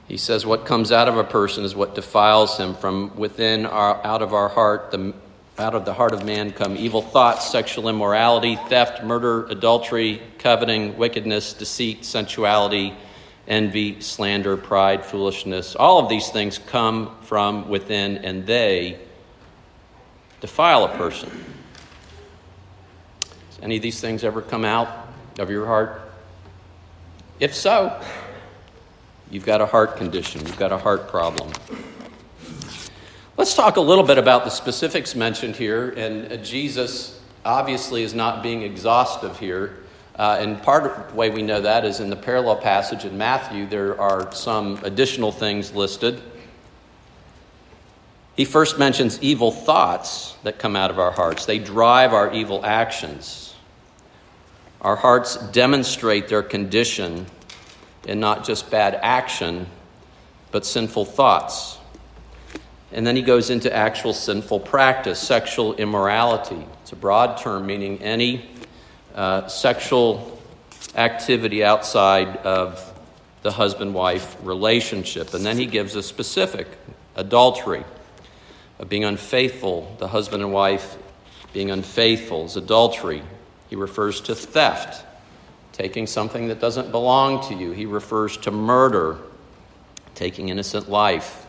He 0.06 0.18
says, 0.18 0.44
What 0.44 0.66
comes 0.66 0.92
out 0.92 1.08
of 1.08 1.16
a 1.16 1.24
person 1.24 1.64
is 1.64 1.74
what 1.74 1.94
defiles 1.94 2.58
him. 2.58 2.74
From 2.74 3.16
within 3.16 3.64
our, 3.64 4.04
out 4.04 4.20
of 4.20 4.34
our 4.34 4.50
heart, 4.50 4.90
the, 4.90 5.14
out 5.59 5.75
of 5.75 5.85
the 5.85 5.92
heart 5.92 6.12
of 6.14 6.25
man 6.25 6.52
come 6.52 6.76
evil 6.76 7.02
thoughts, 7.02 7.50
sexual 7.50 7.88
immorality, 7.88 8.56
theft, 8.68 9.04
murder, 9.04 9.47
adultery, 9.47 10.23
coveting, 10.38 10.97
wickedness, 10.97 11.52
deceit, 11.52 12.04
sensuality, 12.04 12.94
envy, 13.47 14.00
slander, 14.00 14.56
pride, 14.56 15.04
foolishness. 15.04 15.76
All 15.76 15.99
of 15.99 16.09
these 16.09 16.28
things 16.30 16.59
come 16.59 17.16
from 17.23 17.68
within 17.68 18.18
and 18.18 18.47
they 18.47 18.99
defile 20.40 20.85
a 20.85 20.97
person. 20.97 21.30
Does 23.21 23.59
any 23.62 23.76
of 23.76 23.82
these 23.82 24.00
things 24.00 24.25
ever 24.25 24.42
come 24.42 24.64
out 24.64 25.09
of 25.38 25.50
your 25.50 25.66
heart? 25.66 26.00
If 27.40 27.54
so, 27.54 28.00
You've 29.32 29.47
got 29.47 29.62
a 29.62 29.66
heart 29.66 29.97
condition, 29.97 30.44
you've 30.44 30.59
got 30.59 30.73
a 30.73 30.78
heart 30.78 31.09
problem. 31.09 31.50
Let's 33.34 33.54
talk 33.54 33.76
a 33.76 33.80
little 33.80 34.04
bit 34.04 34.18
about 34.18 34.44
the 34.44 34.50
specifics 34.50 35.14
mentioned 35.14 35.56
here. 35.56 35.88
And 35.90 36.30
uh, 36.30 36.36
Jesus 36.36 37.18
obviously 37.46 38.02
is 38.02 38.12
not 38.12 38.42
being 38.42 38.60
exhaustive 38.60 39.38
here. 39.38 39.78
Uh, 40.16 40.36
and 40.38 40.62
part 40.62 40.84
of 40.84 41.08
the 41.08 41.14
way 41.14 41.30
we 41.30 41.40
know 41.40 41.62
that 41.62 41.86
is 41.86 41.98
in 42.00 42.10
the 42.10 42.16
parallel 42.16 42.56
passage 42.56 43.06
in 43.06 43.16
Matthew, 43.16 43.66
there 43.66 43.98
are 43.98 44.30
some 44.34 44.78
additional 44.82 45.32
things 45.32 45.72
listed. 45.72 46.20
He 48.36 48.44
first 48.44 48.78
mentions 48.78 49.18
evil 49.22 49.50
thoughts 49.50 50.36
that 50.42 50.58
come 50.58 50.76
out 50.76 50.90
of 50.90 50.98
our 50.98 51.12
hearts, 51.12 51.46
they 51.46 51.58
drive 51.58 52.12
our 52.12 52.30
evil 52.34 52.64
actions. 52.64 53.54
Our 54.82 54.96
hearts 54.96 55.36
demonstrate 55.36 56.28
their 56.28 56.42
condition 56.42 57.24
in 58.06 58.20
not 58.20 58.44
just 58.44 58.70
bad 58.70 58.98
action, 59.00 59.68
but 60.50 60.66
sinful 60.66 61.06
thoughts. 61.06 61.78
And 62.92 63.06
then 63.06 63.16
he 63.16 63.22
goes 63.22 63.50
into 63.50 63.75
actual 63.75 64.12
sinful 64.12 64.61
practice, 64.61 65.18
sexual 65.18 65.75
immorality. 65.75 66.64
It's 66.82 66.92
a 66.92 66.96
broad 66.96 67.38
term 67.38 67.66
meaning 67.66 68.02
any 68.02 68.49
uh, 69.14 69.46
sexual 69.49 70.40
activity 70.94 71.64
outside 71.64 72.37
of 72.38 72.88
the 73.42 73.50
husband 73.50 73.94
wife 73.94 74.37
relationship. 74.42 75.34
And 75.34 75.44
then 75.44 75.58
he 75.58 75.66
gives 75.66 75.94
a 75.96 76.02
specific 76.02 76.68
adultery, 77.16 77.84
of 78.78 78.88
being 78.88 79.04
unfaithful, 79.04 79.94
the 79.99 80.08
husband 80.08 80.42
and 80.42 80.52
wife 80.52 80.96
being 81.52 81.70
unfaithful 81.70 82.46
is 82.46 82.56
adultery. 82.56 83.22
He 83.68 83.76
refers 83.76 84.20
to 84.22 84.34
theft 84.34 85.04
taking 85.72 86.06
something 86.06 86.49
that 86.49 86.61
doesn't 86.61 86.90
belong 86.90 87.46
to 87.49 87.54
you. 87.54 87.72
He 87.72 87.87
refers 87.87 88.37
to 88.38 88.50
murder, 88.50 89.18
taking 90.14 90.50
innocent 90.50 90.88
life. 90.90 91.41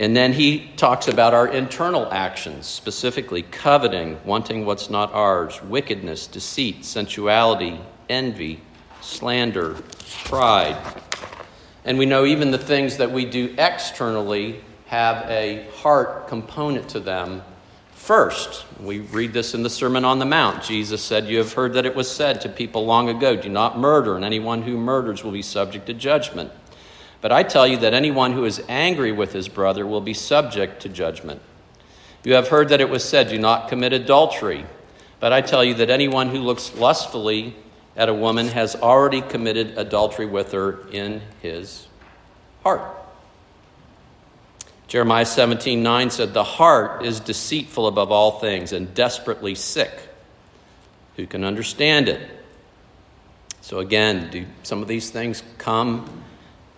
And 0.00 0.16
then 0.16 0.32
he 0.32 0.70
talks 0.76 1.06
about 1.06 1.34
our 1.34 1.46
internal 1.46 2.10
actions, 2.10 2.66
specifically 2.66 3.42
coveting, 3.42 4.18
wanting 4.24 4.66
what's 4.66 4.90
not 4.90 5.12
ours, 5.12 5.62
wickedness, 5.62 6.26
deceit, 6.26 6.84
sensuality, 6.84 7.78
envy, 8.08 8.60
slander, 9.00 9.76
pride. 10.24 10.76
And 11.84 11.98
we 11.98 12.06
know 12.06 12.24
even 12.24 12.50
the 12.50 12.58
things 12.58 12.96
that 12.96 13.12
we 13.12 13.24
do 13.24 13.54
externally 13.56 14.62
have 14.86 15.30
a 15.30 15.68
heart 15.76 16.26
component 16.26 16.88
to 16.88 17.00
them 17.00 17.42
First, 18.00 18.64
we 18.80 19.00
read 19.00 19.34
this 19.34 19.54
in 19.54 19.62
the 19.62 19.70
Sermon 19.70 20.06
on 20.06 20.18
the 20.18 20.24
Mount. 20.24 20.64
Jesus 20.64 21.00
said, 21.00 21.28
You 21.28 21.36
have 21.38 21.52
heard 21.52 21.74
that 21.74 21.84
it 21.84 21.94
was 21.94 22.10
said 22.10 22.40
to 22.40 22.48
people 22.48 22.86
long 22.86 23.10
ago, 23.10 23.36
Do 23.36 23.50
not 23.50 23.78
murder, 23.78 24.16
and 24.16 24.24
anyone 24.24 24.62
who 24.62 24.78
murders 24.78 25.22
will 25.22 25.30
be 25.30 25.42
subject 25.42 25.86
to 25.86 25.94
judgment. 25.94 26.50
But 27.20 27.32
I 27.32 27.42
tell 27.42 27.66
you 27.66 27.76
that 27.78 27.92
anyone 27.92 28.32
who 28.32 28.44
is 28.44 28.62
angry 28.68 29.12
with 29.12 29.32
his 29.32 29.48
brother 29.48 29.86
will 29.86 30.00
be 30.00 30.14
subject 30.14 30.82
to 30.82 30.88
judgment. 30.88 31.42
You 32.24 32.34
have 32.34 32.48
heard 32.48 32.68
that 32.70 32.80
it 32.80 32.88
was 32.88 33.04
said, 33.04 33.28
Do 33.28 33.38
not 33.38 33.68
commit 33.68 33.92
adultery. 33.92 34.66
But 35.20 35.32
I 35.32 35.42
tell 35.42 35.62
you 35.62 35.74
that 35.74 35.90
anyone 35.90 36.28
who 36.28 36.38
looks 36.38 36.74
lustfully 36.76 37.54
at 37.94 38.08
a 38.08 38.14
woman 38.14 38.48
has 38.48 38.74
already 38.74 39.20
committed 39.20 39.76
adultery 39.76 40.26
with 40.26 40.52
her 40.52 40.88
in 40.90 41.20
his 41.42 41.86
heart. 42.62 42.96
Jeremiah 44.88 45.26
17 45.26 45.82
9 45.82 46.10
said, 46.10 46.32
The 46.32 46.42
heart 46.42 47.04
is 47.04 47.20
deceitful 47.20 47.86
above 47.86 48.10
all 48.10 48.40
things 48.40 48.72
and 48.72 48.92
desperately 48.94 49.54
sick. 49.54 49.92
Who 51.16 51.26
can 51.26 51.44
understand 51.44 52.08
it? 52.08 52.28
So, 53.60 53.78
again, 53.78 54.30
do 54.30 54.46
some 54.62 54.80
of 54.80 54.88
these 54.88 55.10
things 55.10 55.42
come 55.58 56.24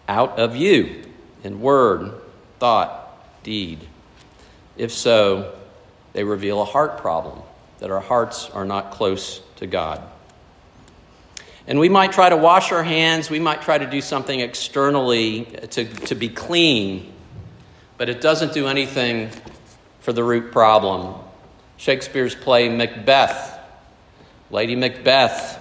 out 0.09 0.39
of 0.39 0.57
you 0.57 1.05
in 1.45 1.61
word, 1.61 2.13
thought, 2.59 3.43
deed? 3.43 3.81
If 4.77 4.93
so, 4.93 5.55
they 6.13 6.25
reveal 6.25 6.63
a 6.63 6.65
heart 6.65 6.99
problem, 6.99 7.41
that 7.79 7.91
our 7.91 8.01
hearts 8.01 8.49
are 8.51 8.65
not 8.65 8.93
close 8.93 9.41
to 9.57 9.67
God. 9.67 10.03
And 11.67 11.79
we 11.79 11.89
might 11.89 12.13
try 12.13 12.29
to 12.29 12.37
wash 12.37 12.73
our 12.73 12.83
hands, 12.83 13.31
we 13.31 13.39
might 13.39 13.63
try 13.63 13.79
to 13.79 13.87
do 13.87 14.01
something 14.01 14.41
externally 14.41 15.45
to, 15.71 15.85
to 15.85 16.15
be 16.15 16.29
clean 16.29 17.13
but 18.03 18.09
it 18.09 18.21
doesn't 18.21 18.53
do 18.53 18.67
anything 18.67 19.31
for 20.01 20.13
the 20.13 20.25
root 20.25 20.51
problem. 20.51 21.15
Shakespeare's 21.77 22.35
play 22.35 22.69
Macbeth, 22.69 23.57
Lady 24.51 24.75
Macbeth, 24.75 25.57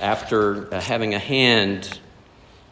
after 0.00 0.68
having 0.74 1.14
a 1.14 1.18
hand 1.20 2.00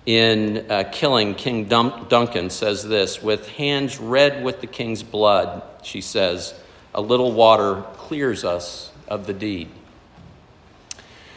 in 0.08 0.64
uh, 0.70 0.84
killing 0.90 1.34
King 1.34 1.66
Dun- 1.66 2.06
Duncan, 2.08 2.48
says 2.48 2.82
this 2.82 3.22
With 3.22 3.46
hands 3.50 3.98
red 3.98 4.42
with 4.42 4.62
the 4.62 4.66
king's 4.66 5.02
blood, 5.02 5.62
she 5.82 6.00
says, 6.00 6.54
a 6.94 7.02
little 7.02 7.32
water 7.32 7.84
clears 7.92 8.42
us 8.42 8.90
of 9.06 9.26
the 9.26 9.34
deed. 9.34 9.68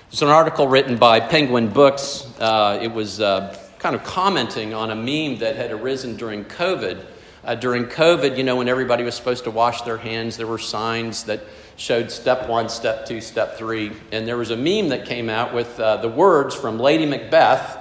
There's 0.10 0.22
an 0.22 0.30
article 0.30 0.70
written 0.70 0.96
by 0.96 1.20
Penguin 1.20 1.68
Books. 1.68 2.26
Uh, 2.40 2.80
it 2.82 2.94
was 2.94 3.20
uh, 3.20 3.58
kind 3.78 3.94
of 3.94 4.06
commenting 4.06 4.74
on 4.74 4.90
a 4.90 4.96
meme 4.96 5.40
that 5.40 5.58
had 5.58 5.72
arisen 5.72 6.16
during 6.16 6.46
COVID 6.46 7.06
uh, 7.44 7.56
during 7.56 7.86
COVID, 7.86 8.38
you 8.38 8.44
know, 8.44 8.58
when 8.58 8.68
everybody 8.68 9.04
was 9.04 9.16
supposed 9.16 9.46
to 9.46 9.52
wash 9.52 9.82
their 9.82 9.98
hands, 9.98 10.38
there 10.38 10.46
were 10.46 10.60
signs 10.60 11.24
that 11.24 11.42
showed 11.76 12.12
step 12.12 12.48
one, 12.48 12.70
step 12.70 13.08
two, 13.08 13.20
step 13.20 13.58
three. 13.58 13.92
And 14.12 14.28
there 14.28 14.38
was 14.38 14.52
a 14.52 14.56
meme 14.56 14.90
that 14.90 15.08
came 15.08 15.28
out 15.28 15.52
with 15.52 15.80
uh, 15.80 15.98
the 15.98 16.08
words 16.08 16.54
from 16.54 16.80
Lady 16.80 17.08
Macbeth 17.08 17.81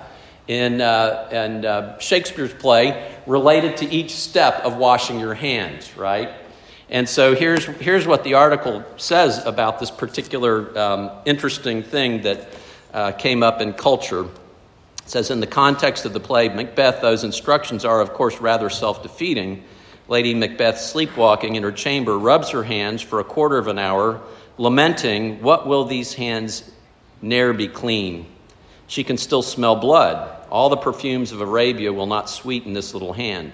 in, 0.51 0.81
uh, 0.81 1.29
in 1.31 1.65
uh, 1.65 1.97
Shakespeare's 2.01 2.53
play 2.53 3.15
related 3.25 3.77
to 3.77 3.89
each 3.89 4.11
step 4.11 4.55
of 4.65 4.77
washing 4.77 5.21
your 5.21 5.33
hands, 5.33 5.97
right? 5.97 6.29
And 6.89 7.09
so 7.09 7.37
here's, 7.37 7.67
here's 7.67 8.05
what 8.05 8.25
the 8.25 8.35
article 8.35 8.85
says 8.97 9.47
about 9.47 9.79
this 9.79 9.93
particular 9.93 10.77
um, 10.77 11.11
interesting 11.25 11.85
thing 11.85 12.23
that 12.23 12.49
uh, 12.93 13.13
came 13.13 13.45
up 13.45 13.61
in 13.61 13.75
culture 13.75 14.25
It 14.25 14.31
says, 15.07 15.31
in 15.31 15.39
the 15.39 15.47
context 15.47 16.05
of 16.05 16.15
the 16.15 16.19
play 16.19 16.49
Macbeth, 16.49 17.01
those 17.01 17.23
instructions 17.23 17.85
are, 17.85 18.01
of 18.01 18.13
course, 18.13 18.41
rather 18.41 18.71
self 18.71 19.05
defeating. 19.05 19.63
Lady 20.09 20.35
Macbeth, 20.35 20.81
sleepwalking 20.81 21.55
in 21.55 21.63
her 21.63 21.71
chamber, 21.71 22.19
rubs 22.19 22.51
her 22.51 22.65
hands 22.65 23.03
for 23.03 23.21
a 23.21 23.25
quarter 23.25 23.57
of 23.57 23.69
an 23.69 23.79
hour, 23.79 24.21
lamenting, 24.59 25.41
What 25.43 25.69
will 25.69 25.85
these 25.85 26.13
hands 26.13 26.69
ne'er 27.23 27.53
be 27.53 27.69
clean? 27.69 28.27
She 28.91 29.05
can 29.05 29.19
still 29.19 29.43
smell 29.43 29.77
blood. 29.77 30.37
All 30.51 30.69
the 30.69 30.77
perfumes 30.77 31.31
of 31.31 31.41
Arabia 31.41 31.93
will 31.93 32.09
not 32.09 32.29
sweeten 32.29 32.73
this 32.73 32.93
little 32.93 33.13
hand. 33.13 33.53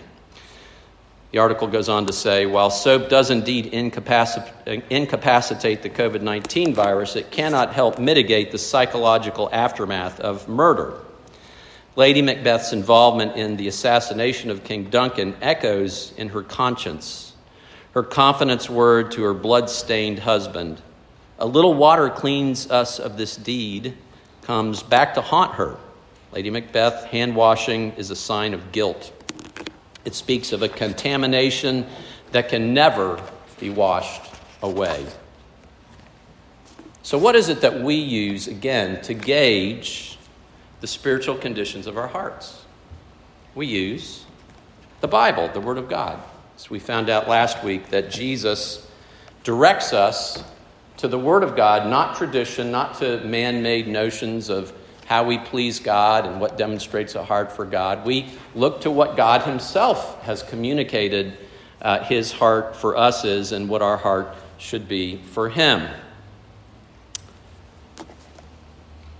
The 1.30 1.40
article 1.40 1.68
goes 1.68 1.90
on 1.90 2.06
to 2.06 2.12
say 2.14 2.46
while 2.46 2.70
soap 2.70 3.10
does 3.10 3.30
indeed 3.30 3.66
incapacitate, 3.66 4.62
the 5.82 5.90
COVID 5.90 6.22
19 6.22 6.72
virus, 6.72 7.16
it 7.16 7.30
cannot 7.30 7.74
help 7.74 7.98
mitigate 7.98 8.50
the 8.50 8.56
psychological 8.56 9.50
aftermath 9.52 10.20
of 10.20 10.48
murder. 10.48 10.94
Lady 11.96 12.22
Macbeth's 12.22 12.72
involvement 12.72 13.36
in 13.36 13.58
the 13.58 13.68
assassination 13.68 14.48
of 14.48 14.64
King 14.64 14.84
Duncan 14.84 15.36
echoes 15.42 16.14
in 16.16 16.30
her 16.30 16.42
conscience. 16.42 17.34
Her 17.92 18.02
confidence 18.02 18.70
word 18.70 19.10
to 19.12 19.22
her 19.24 19.34
blood-stained 19.34 20.20
husband, 20.20 20.80
a 21.38 21.46
little 21.46 21.74
water 21.74 22.08
cleans 22.08 22.70
us 22.70 22.98
of 22.98 23.18
this 23.18 23.36
deed, 23.36 23.94
comes 24.46 24.80
back 24.80 25.14
to 25.14 25.20
haunt 25.20 25.56
her. 25.56 25.76
Lady 26.30 26.50
Macbeth, 26.50 27.06
hand 27.06 27.34
washing 27.34 27.90
is 27.94 28.12
a 28.12 28.16
sign 28.16 28.54
of 28.54 28.70
guilt. 28.70 29.12
It 30.04 30.14
speaks 30.14 30.52
of 30.52 30.62
a 30.62 30.68
contamination 30.68 31.84
that 32.30 32.48
can 32.48 32.72
never 32.72 33.20
be 33.58 33.70
washed 33.70 34.22
away. 34.62 35.04
So, 37.02 37.18
what 37.18 37.34
is 37.34 37.48
it 37.48 37.60
that 37.62 37.80
we 37.82 37.96
use, 37.96 38.46
again, 38.46 39.02
to 39.02 39.14
gauge 39.14 40.16
the 40.80 40.86
spiritual 40.86 41.36
conditions 41.36 41.88
of 41.88 41.96
our 41.96 42.08
hearts? 42.08 42.64
We 43.56 43.66
use 43.66 44.26
the 45.00 45.08
Bible, 45.08 45.48
the 45.48 45.60
Word 45.60 45.78
of 45.78 45.88
God. 45.88 46.22
So, 46.56 46.68
we 46.70 46.78
found 46.78 47.10
out 47.10 47.28
last 47.28 47.64
week 47.64 47.90
that 47.90 48.10
Jesus 48.10 48.88
directs 49.42 49.92
us 49.92 50.44
to 50.98 51.08
the 51.08 51.18
Word 51.18 51.42
of 51.42 51.56
God, 51.56 51.88
not 51.88 52.16
tradition, 52.16 52.70
not 52.70 52.98
to 52.98 53.20
man 53.24 53.62
made 53.62 53.86
notions 53.86 54.48
of 54.48 54.72
how 55.06 55.24
we 55.24 55.38
please 55.38 55.78
God 55.78 56.26
and 56.26 56.40
what 56.40 56.58
demonstrates 56.58 57.14
a 57.14 57.24
heart 57.24 57.52
for 57.52 57.64
God. 57.64 58.04
We 58.04 58.26
look 58.54 58.80
to 58.82 58.90
what 58.90 59.16
God 59.16 59.42
Himself 59.42 60.22
has 60.22 60.42
communicated 60.42 61.38
uh, 61.80 62.02
His 62.04 62.32
heart 62.32 62.74
for 62.74 62.96
us 62.96 63.24
is 63.24 63.52
and 63.52 63.68
what 63.68 63.82
our 63.82 63.96
heart 63.96 64.34
should 64.58 64.88
be 64.88 65.18
for 65.18 65.48
Him. 65.48 65.88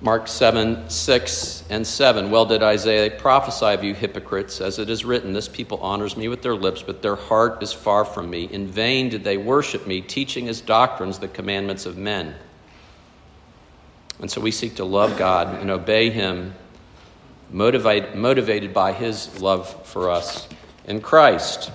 Mark 0.03 0.29
7, 0.29 0.91
6 0.91 1.65
and 1.71 1.87
7. 1.87 2.31
Well 2.31 2.45
did 2.45 2.63
Isaiah 2.63 3.11
prophesy 3.11 3.67
of 3.67 3.83
you 3.83 3.95
hypocrites, 3.95 4.61
as 4.61 4.79
it 4.79 4.91
is 4.91 5.07
written, 5.07 5.33
This 5.33 5.49
people 5.49 5.79
honors 5.79 6.19
me 6.19 6.29
with 6.29 6.43
their 6.43 6.55
lips, 6.55 6.83
but 6.83 7.01
their 7.01 7.17
heart 7.17 7.63
is 7.63 7.73
far 7.73 8.05
from 8.05 8.29
me. 8.29 8.45
In 8.45 8.67
vain 8.67 9.09
did 9.09 9.25
they 9.25 9.39
worship 9.39 9.87
me, 9.87 10.03
teaching 10.03 10.49
as 10.49 10.61
doctrines 10.61 11.19
the 11.19 11.29
commandments 11.29 11.87
of 11.87 11.97
men. 11.97 12.35
And 14.21 14.31
so 14.31 14.39
we 14.39 14.51
seek 14.51 14.77
to 14.77 14.85
love 14.85 15.17
God 15.17 15.63
and 15.63 15.71
obey 15.71 16.11
Him, 16.11 16.55
motivate, 17.51 18.15
motivated 18.15 18.75
by 18.75 18.93
His 18.93 19.41
love 19.41 19.87
for 19.87 20.11
us 20.11 20.47
in 20.85 21.01
Christ. 21.01 21.73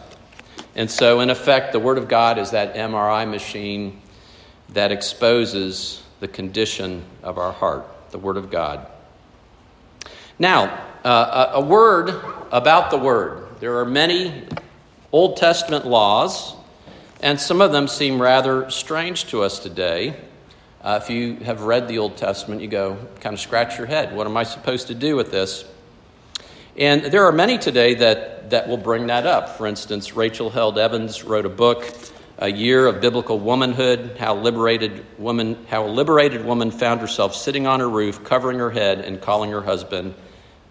And 0.76 0.92
so, 0.92 1.22
in 1.22 1.32
effect, 1.32 1.72
the 1.72 1.80
Word 1.80 1.98
of 1.98 2.08
God 2.08 2.38
is 2.38 2.52
that 2.52 2.76
MRI 2.76 3.28
machine 3.28 4.00
that 4.70 4.92
exposes 4.92 6.04
the 6.20 6.28
condition 6.28 7.04
of 7.24 7.40
our 7.40 7.52
heart 7.52 7.88
the 8.12 8.20
Word 8.20 8.38
of 8.38 8.50
God. 8.50 8.88
Now, 10.38 10.86
uh, 11.04 11.52
a 11.54 11.62
word 11.62 12.10
about 12.52 12.92
the 12.92 12.98
Word. 12.98 13.48
There 13.60 13.80
are 13.80 13.86
many 13.86 14.44
Old 15.12 15.38
Testament 15.38 15.86
laws, 15.86 16.56
and 17.22 17.40
some 17.40 17.62
of 17.62 17.72
them 17.72 17.88
seem 17.88 18.22
rather 18.22 18.70
strange 18.70 19.26
to 19.28 19.44
us 19.44 19.60
today. 19.60 20.16
Uh, 20.82 21.00
if 21.02 21.10
you 21.10 21.36
have 21.38 21.62
read 21.62 21.88
the 21.88 22.00
Old 22.00 22.18
Testament, 22.18 22.62
you 22.62 22.68
go 22.68 22.98
kind 23.20 23.34
of 23.34 23.40
scratch 23.40 23.78
your 23.78 23.88
head. 23.88 24.16
What 24.16 24.26
am 24.26 24.36
I 24.36 24.44
supposed 24.44 24.88
to 24.88 24.96
do 24.96 25.16
with 25.16 25.32
this? 25.32 25.66
And 26.78 27.04
there 27.04 27.26
are 27.26 27.32
many 27.32 27.58
today 27.58 27.96
that, 27.96 28.50
that 28.50 28.68
will 28.68 28.78
bring 28.78 29.08
that 29.08 29.28
up. 29.28 29.58
For 29.58 29.68
instance, 29.68 30.16
Rachel 30.16 30.50
Held 30.50 30.80
Evans 30.80 31.24
wrote 31.24 31.46
a 31.46 31.50
book 31.50 31.94
a 32.42 32.52
year 32.52 32.88
of 32.88 33.00
biblical 33.00 33.40
womanhood, 33.40 34.18
how 34.18 34.36
liberated 34.36 35.06
woman, 35.20 35.64
how 35.70 35.86
a 35.86 35.88
liberated 35.88 36.44
woman 36.44 36.72
found 36.72 37.00
herself 37.00 37.36
sitting 37.36 37.68
on 37.68 37.80
her 37.80 37.90
roof, 37.90 38.24
covering 38.24 38.58
her 38.58 38.72
head, 38.72 39.00
and 39.00 39.22
calling 39.22 39.52
her 39.52 39.62
husband 39.62 40.16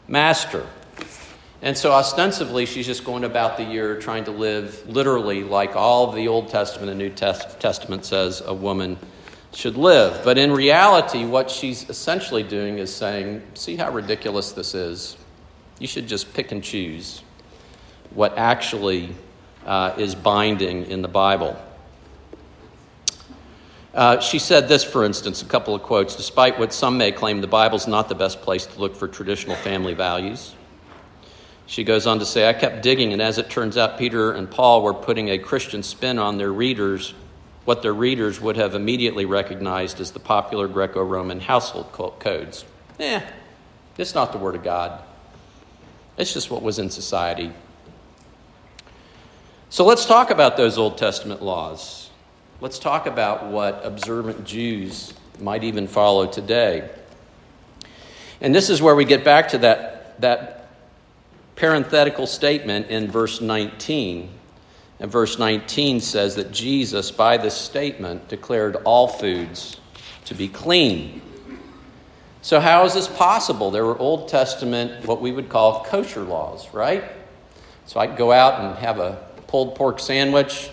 master. 0.09 0.67
And 1.63 1.79
so, 1.79 1.93
ostensibly, 1.93 2.67
she's 2.67 2.87
just 2.87 3.05
going 3.05 3.23
about 3.23 3.57
the 3.57 3.63
year 3.63 4.01
trying 4.01 4.25
to 4.25 4.33
live 4.33 4.85
literally 4.89 5.45
like 5.45 5.77
all 5.77 6.09
of 6.09 6.17
the 6.17 6.27
Old 6.27 6.49
Testament 6.49 6.91
and 6.91 6.99
New 6.99 7.11
Testament 7.11 8.05
says 8.05 8.43
a 8.45 8.53
woman 8.53 8.99
should 9.55 9.77
live. 9.77 10.25
But 10.25 10.39
in 10.39 10.53
reality, 10.53 11.25
what 11.25 11.51
she's 11.51 11.89
essentially 11.89 12.43
doing 12.43 12.79
is 12.79 12.93
saying, 12.93 13.43
See 13.55 13.77
how 13.77 13.93
ridiculous 13.93 14.51
this 14.53 14.75
is? 14.75 15.17
You 15.79 15.87
should 15.87 16.09
just 16.09 16.35
pick 16.35 16.51
and 16.51 16.65
choose 16.65 17.23
what 18.13 18.37
actually 18.37 19.11
uh, 19.71 19.95
is 19.97 20.17
binding 20.17 20.85
in 20.87 21.01
the 21.01 21.09
Bible. 21.09 21.57
Uh, 23.95 24.19
she 24.19 24.41
said 24.41 24.67
this, 24.67 24.83
for 24.83 25.05
instance, 25.05 25.43
a 25.43 25.45
couple 25.45 25.77
of 25.77 25.83
quotes. 25.83 26.17
Despite 26.17 26.59
what 26.59 26.73
some 26.73 26.99
may 26.99 27.13
claim, 27.13 27.41
the 27.41 27.47
Bible's 27.47 27.87
not 27.87 28.09
the 28.09 28.17
best 28.17 28.43
place 28.43 28.67
to 28.67 28.81
look 28.81 28.97
for 28.97 29.07
traditional 29.07 29.55
family 29.55 29.95
values. 29.95 30.57
She 31.67 31.85
goes 31.85 32.09
on 32.09 32.19
to 32.19 32.27
say, 32.27 32.49
I 32.49 32.53
kept 32.53 32.83
digging, 32.83 33.13
and 33.13 33.23
as 33.23 33.39
it 33.39 33.49
turns 33.49 33.77
out, 33.77 33.97
Peter 33.97 34.33
and 34.33 34.51
Paul 34.51 34.83
were 34.83 34.93
putting 34.93 35.29
a 35.29 35.39
Christian 35.39 35.85
spin 35.85 36.19
on 36.19 36.37
their 36.37 36.53
readers, 36.53 37.15
what 37.65 37.81
their 37.81 37.95
readers 37.95 38.41
would 38.41 38.57
have 38.57 38.75
immediately 38.75 39.25
recognized 39.25 40.01
as 40.01 40.11
the 40.11 40.19
popular 40.19 40.67
Greco 40.67 41.01
Roman 41.01 41.39
household 41.39 41.93
codes. 42.19 42.65
Eh, 42.99 43.21
it's 43.97 44.17
not 44.17 44.33
the 44.33 44.39
Word 44.39 44.57
of 44.57 44.65
God. 44.65 45.01
It's 46.19 46.35
just 46.35 46.51
what 46.51 46.61
was 46.61 46.81
in 46.81 46.91
society 46.91 47.53
so 49.71 49.85
let's 49.85 50.05
talk 50.05 50.31
about 50.31 50.57
those 50.57 50.79
Old 50.79 50.99
Testament 50.99 51.43
laws. 51.43 52.11
Let's 52.61 52.81
talk 52.81 53.07
about 53.07 53.47
what 53.47 53.81
observant 53.85 54.45
Jews 54.45 55.15
might 55.39 55.63
even 55.63 55.87
follow 55.87 56.27
today. 56.27 56.91
And 58.41 58.53
this 58.53 58.69
is 58.69 58.83
where 58.83 58.97
we 58.97 59.05
get 59.05 59.23
back 59.25 59.49
to 59.51 59.59
that, 59.59 60.21
that 60.21 60.69
parenthetical 61.55 62.27
statement 62.27 62.89
in 62.89 63.13
verse 63.13 63.41
19. 63.41 64.31
And 64.99 65.11
verse 65.11 65.39
19 65.39 66.01
says 66.01 66.35
that 66.35 66.51
Jesus, 66.51 67.13
by 67.13 67.37
this 67.37 67.55
statement, 67.55 68.29
declared 68.29 68.75
all 68.85 69.07
foods 69.07 69.81
to 70.25 70.35
be 70.35 70.49
clean. 70.49 71.23
So, 72.43 72.59
how 72.59 72.85
is 72.87 72.95
this 72.95 73.07
possible? 73.07 73.71
There 73.71 73.87
were 73.87 73.97
Old 73.97 74.29
Testament, 74.29 75.07
what 75.07 75.21
we 75.21 75.31
would 75.31 75.49
call 75.49 75.85
kosher 75.85 76.23
laws, 76.23 76.75
right? 76.75 77.05
So 77.91 77.99
I 77.99 78.07
go 78.07 78.31
out 78.31 78.61
and 78.61 78.79
have 78.79 78.99
a 79.01 79.21
pulled 79.51 79.75
pork 79.75 79.99
sandwich. 79.99 80.71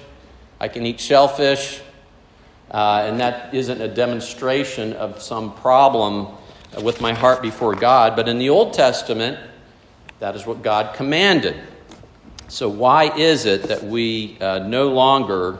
I 0.59 0.67
can 0.67 0.85
eat 0.85 0.99
shellfish. 0.99 1.81
Uh, 2.69 3.05
and 3.07 3.19
that 3.19 3.53
isn't 3.53 3.81
a 3.81 3.87
demonstration 3.87 4.93
of 4.93 5.21
some 5.21 5.53
problem 5.55 6.27
with 6.83 7.01
my 7.01 7.13
heart 7.13 7.41
before 7.41 7.73
God. 7.73 8.15
But 8.15 8.29
in 8.29 8.37
the 8.37 8.49
Old 8.49 8.73
Testament, 8.73 9.39
that 10.19 10.35
is 10.35 10.45
what 10.45 10.61
God 10.61 10.95
commanded. 10.95 11.55
So, 12.49 12.69
why 12.69 13.15
is 13.17 13.45
it 13.45 13.63
that 13.63 13.83
we 13.83 14.37
uh, 14.39 14.59
no 14.59 14.89
longer 14.89 15.59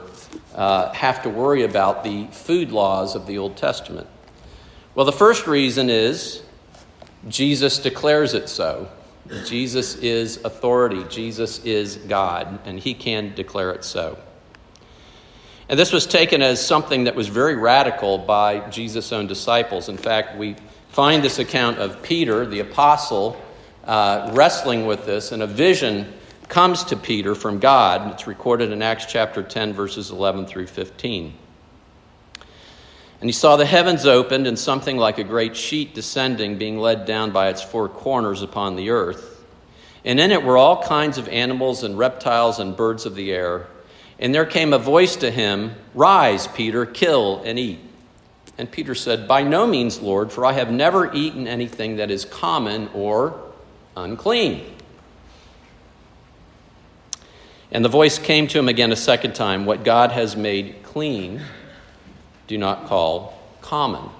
uh, 0.54 0.92
have 0.92 1.22
to 1.24 1.28
worry 1.28 1.64
about 1.64 2.04
the 2.04 2.26
food 2.28 2.70
laws 2.70 3.14
of 3.14 3.26
the 3.26 3.38
Old 3.38 3.56
Testament? 3.56 4.06
Well, 4.94 5.06
the 5.06 5.12
first 5.12 5.46
reason 5.46 5.90
is 5.90 6.42
Jesus 7.28 7.78
declares 7.78 8.34
it 8.34 8.48
so. 8.48 8.88
Jesus 9.44 9.96
is 9.96 10.42
authority, 10.44 11.04
Jesus 11.04 11.64
is 11.64 11.96
God, 11.96 12.60
and 12.64 12.78
he 12.78 12.94
can 12.94 13.34
declare 13.34 13.72
it 13.72 13.84
so. 13.84 14.18
And 15.68 15.78
this 15.78 15.92
was 15.92 16.06
taken 16.06 16.40
as 16.40 16.64
something 16.64 17.04
that 17.04 17.14
was 17.14 17.28
very 17.28 17.54
radical 17.54 18.16
by 18.16 18.60
Jesus' 18.70 19.12
own 19.12 19.26
disciples. 19.26 19.88
In 19.88 19.98
fact, 19.98 20.38
we 20.38 20.56
find 20.88 21.22
this 21.22 21.38
account 21.38 21.78
of 21.78 22.02
Peter, 22.02 22.46
the 22.46 22.60
apostle, 22.60 23.40
uh, 23.84 24.30
wrestling 24.32 24.86
with 24.86 25.04
this, 25.04 25.32
and 25.32 25.42
a 25.42 25.46
vision 25.46 26.12
comes 26.48 26.84
to 26.84 26.96
Peter 26.96 27.34
from 27.34 27.58
God. 27.58 28.10
It's 28.12 28.26
recorded 28.26 28.72
in 28.72 28.80
Acts 28.80 29.04
chapter 29.06 29.42
10, 29.42 29.74
verses 29.74 30.10
11 30.10 30.46
through 30.46 30.68
15. 30.68 31.34
And 33.20 33.28
he 33.28 33.32
saw 33.32 33.56
the 33.56 33.66
heavens 33.66 34.06
opened 34.06 34.46
and 34.46 34.58
something 34.58 34.96
like 34.96 35.18
a 35.18 35.24
great 35.24 35.56
sheet 35.56 35.94
descending, 35.94 36.56
being 36.56 36.78
led 36.78 37.04
down 37.04 37.32
by 37.32 37.48
its 37.48 37.62
four 37.62 37.88
corners 37.88 38.42
upon 38.42 38.76
the 38.76 38.90
earth. 38.90 39.44
And 40.04 40.20
in 40.20 40.30
it 40.30 40.44
were 40.44 40.56
all 40.56 40.82
kinds 40.82 41.18
of 41.18 41.28
animals 41.28 41.82
and 41.82 41.98
reptiles 41.98 42.60
and 42.60 42.76
birds 42.76 43.06
of 43.06 43.16
the 43.16 43.32
air. 43.32 43.66
And 44.20 44.34
there 44.34 44.46
came 44.46 44.72
a 44.72 44.78
voice 44.78 45.16
to 45.16 45.30
him 45.30 45.74
Rise, 45.94 46.46
Peter, 46.46 46.86
kill 46.86 47.42
and 47.44 47.58
eat. 47.58 47.80
And 48.56 48.70
Peter 48.70 48.94
said, 48.94 49.26
By 49.26 49.42
no 49.42 49.66
means, 49.66 50.00
Lord, 50.00 50.32
for 50.32 50.44
I 50.44 50.52
have 50.52 50.70
never 50.70 51.12
eaten 51.12 51.48
anything 51.48 51.96
that 51.96 52.10
is 52.10 52.24
common 52.24 52.88
or 52.94 53.40
unclean. 53.96 54.74
And 57.70 57.84
the 57.84 57.88
voice 57.88 58.18
came 58.18 58.46
to 58.48 58.58
him 58.58 58.68
again 58.68 58.92
a 58.92 58.96
second 58.96 59.34
time 59.34 59.66
What 59.66 59.84
God 59.84 60.12
has 60.12 60.36
made 60.36 60.82
clean 60.84 61.42
do 62.48 62.58
not 62.58 62.86
call 62.86 63.38
common. 63.60 64.10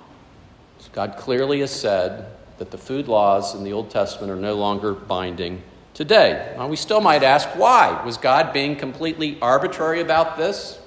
God 0.93 1.17
clearly 1.17 1.61
has 1.61 1.71
said 1.71 2.27
that 2.59 2.71
the 2.71 2.79
food 2.79 3.09
laws 3.09 3.55
in 3.55 3.65
the 3.65 3.73
Old 3.73 3.91
Testament 3.91 4.31
are 4.31 4.37
no 4.37 4.55
longer 4.55 4.93
binding 4.93 5.63
today. 5.95 6.55
Now, 6.57 6.69
we 6.69 6.77
still 6.77 7.01
might 7.01 7.23
ask 7.23 7.49
why? 7.57 8.03
Was 8.05 8.17
God 8.17 8.53
being 8.53 8.77
completely 8.77 9.39
arbitrary 9.41 10.01
about 10.01 10.37
this? 10.37 10.79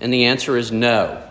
And 0.00 0.12
the 0.12 0.26
answer 0.26 0.56
is 0.56 0.70
no. 0.70 1.24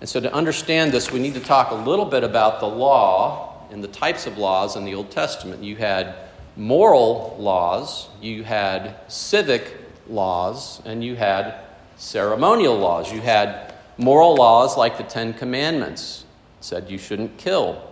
And 0.00 0.08
so, 0.08 0.20
to 0.20 0.32
understand 0.32 0.92
this, 0.92 1.10
we 1.10 1.18
need 1.18 1.34
to 1.34 1.40
talk 1.40 1.70
a 1.70 1.74
little 1.74 2.04
bit 2.04 2.24
about 2.24 2.60
the 2.60 2.66
law 2.66 3.66
and 3.70 3.82
the 3.82 3.88
types 3.88 4.26
of 4.26 4.38
laws 4.38 4.76
in 4.76 4.84
the 4.84 4.94
Old 4.94 5.10
Testament. 5.10 5.62
You 5.62 5.76
had 5.76 6.14
moral 6.56 7.36
laws, 7.38 8.08
you 8.20 8.44
had 8.44 8.96
civic 9.08 9.76
laws, 10.08 10.80
and 10.84 11.02
you 11.02 11.16
had 11.16 11.63
ceremonial 12.04 12.76
laws. 12.76 13.10
You 13.10 13.20
had 13.20 13.74
moral 13.96 14.34
laws 14.34 14.76
like 14.76 14.98
the 14.98 15.04
Ten 15.04 15.32
Commandments, 15.32 16.24
it 16.58 16.64
said 16.64 16.90
you 16.90 16.98
shouldn't 16.98 17.38
kill, 17.38 17.82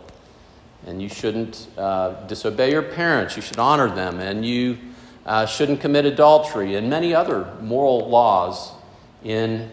and 0.87 1.01
you 1.01 1.09
shouldn't 1.09 1.67
uh, 1.79 2.13
disobey 2.27 2.71
your 2.71 2.83
parents, 2.83 3.37
you 3.37 3.43
should 3.43 3.59
honor 3.59 3.89
them, 3.89 4.21
and 4.21 4.45
you 4.45 4.77
uh, 5.25 5.47
shouldn't 5.47 5.81
commit 5.81 6.05
adultery, 6.05 6.75
and 6.75 6.91
many 6.91 7.15
other 7.15 7.55
moral 7.63 8.09
laws 8.09 8.73
in 9.25 9.71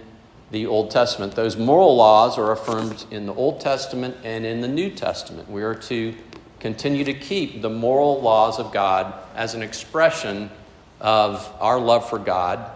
the 0.51 0.65
Old 0.65 0.89
Testament. 0.89 1.35
Those 1.35 1.57
moral 1.57 1.95
laws 1.95 2.37
are 2.37 2.51
affirmed 2.51 3.05
in 3.11 3.25
the 3.25 3.33
Old 3.33 3.59
Testament 3.59 4.15
and 4.23 4.45
in 4.45 4.61
the 4.61 4.67
New 4.67 4.89
Testament. 4.89 5.49
We 5.49 5.63
are 5.63 5.75
to 5.75 6.15
continue 6.59 7.03
to 7.03 7.13
keep 7.13 7.61
the 7.61 7.69
moral 7.69 8.21
laws 8.21 8.57
of 8.57 8.71
God 8.71 9.13
as 9.35 9.53
an 9.53 9.61
expression 9.61 10.49
of 11.01 11.51
our 11.59 11.79
love 11.79 12.09
for 12.09 12.19
God, 12.19 12.71